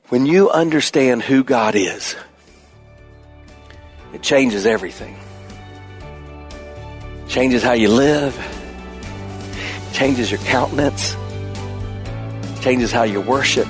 When 0.08 0.26
you 0.26 0.50
understand 0.50 1.22
who 1.22 1.44
God 1.44 1.74
is, 1.74 2.16
it 4.12 4.22
changes 4.22 4.66
everything. 4.66 5.16
changes 7.28 7.62
how 7.62 7.74
you 7.74 7.88
live, 7.88 8.34
changes 9.92 10.32
your 10.32 10.40
countenance, 10.40 11.14
changes 12.60 12.90
how 12.90 13.04
you 13.04 13.20
worship. 13.20 13.68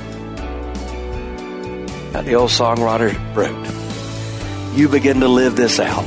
Now, 2.13 2.23
the 2.23 2.35
old 2.37 2.51
songwriter 2.51 3.13
wrote, 3.37 4.77
You 4.79 4.89
begin 4.89 5.21
to 5.21 5.29
live 5.29 5.57
this 5.57 5.79
out 5.79 6.07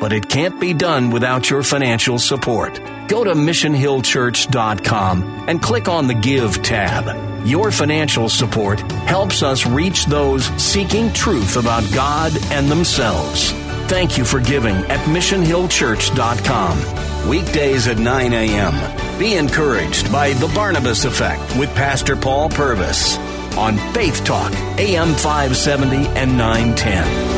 But 0.00 0.12
it 0.12 0.28
can't 0.28 0.60
be 0.60 0.74
done 0.74 1.10
without 1.10 1.48
your 1.50 1.62
financial 1.62 2.18
support. 2.18 2.80
Go 3.08 3.24
to 3.24 3.34
missionhillchurch.com 3.34 5.44
and 5.48 5.62
click 5.62 5.88
on 5.88 6.06
the 6.06 6.14
Give 6.14 6.62
tab. 6.62 7.46
Your 7.46 7.70
financial 7.70 8.28
support 8.28 8.80
helps 8.92 9.42
us 9.42 9.66
reach 9.66 10.04
those 10.06 10.46
seeking 10.62 11.12
truth 11.12 11.56
about 11.56 11.84
God 11.92 12.32
and 12.50 12.68
themselves. 12.68 13.52
Thank 13.88 14.18
you 14.18 14.24
for 14.24 14.40
giving 14.40 14.76
at 14.76 15.00
missionhillchurch.com. 15.06 17.28
Weekdays 17.28 17.86
at 17.88 17.98
9 17.98 18.32
a.m. 18.32 19.18
Be 19.18 19.34
encouraged 19.34 20.12
by 20.12 20.32
The 20.34 20.48
Barnabas 20.48 21.04
Effect 21.04 21.56
with 21.56 21.74
Pastor 21.74 22.16
Paul 22.16 22.48
Purvis 22.50 23.16
on 23.56 23.76
Faith 23.92 24.24
Talk, 24.24 24.52
AM 24.78 25.14
570 25.14 26.06
and 26.08 26.36
910. 26.38 27.37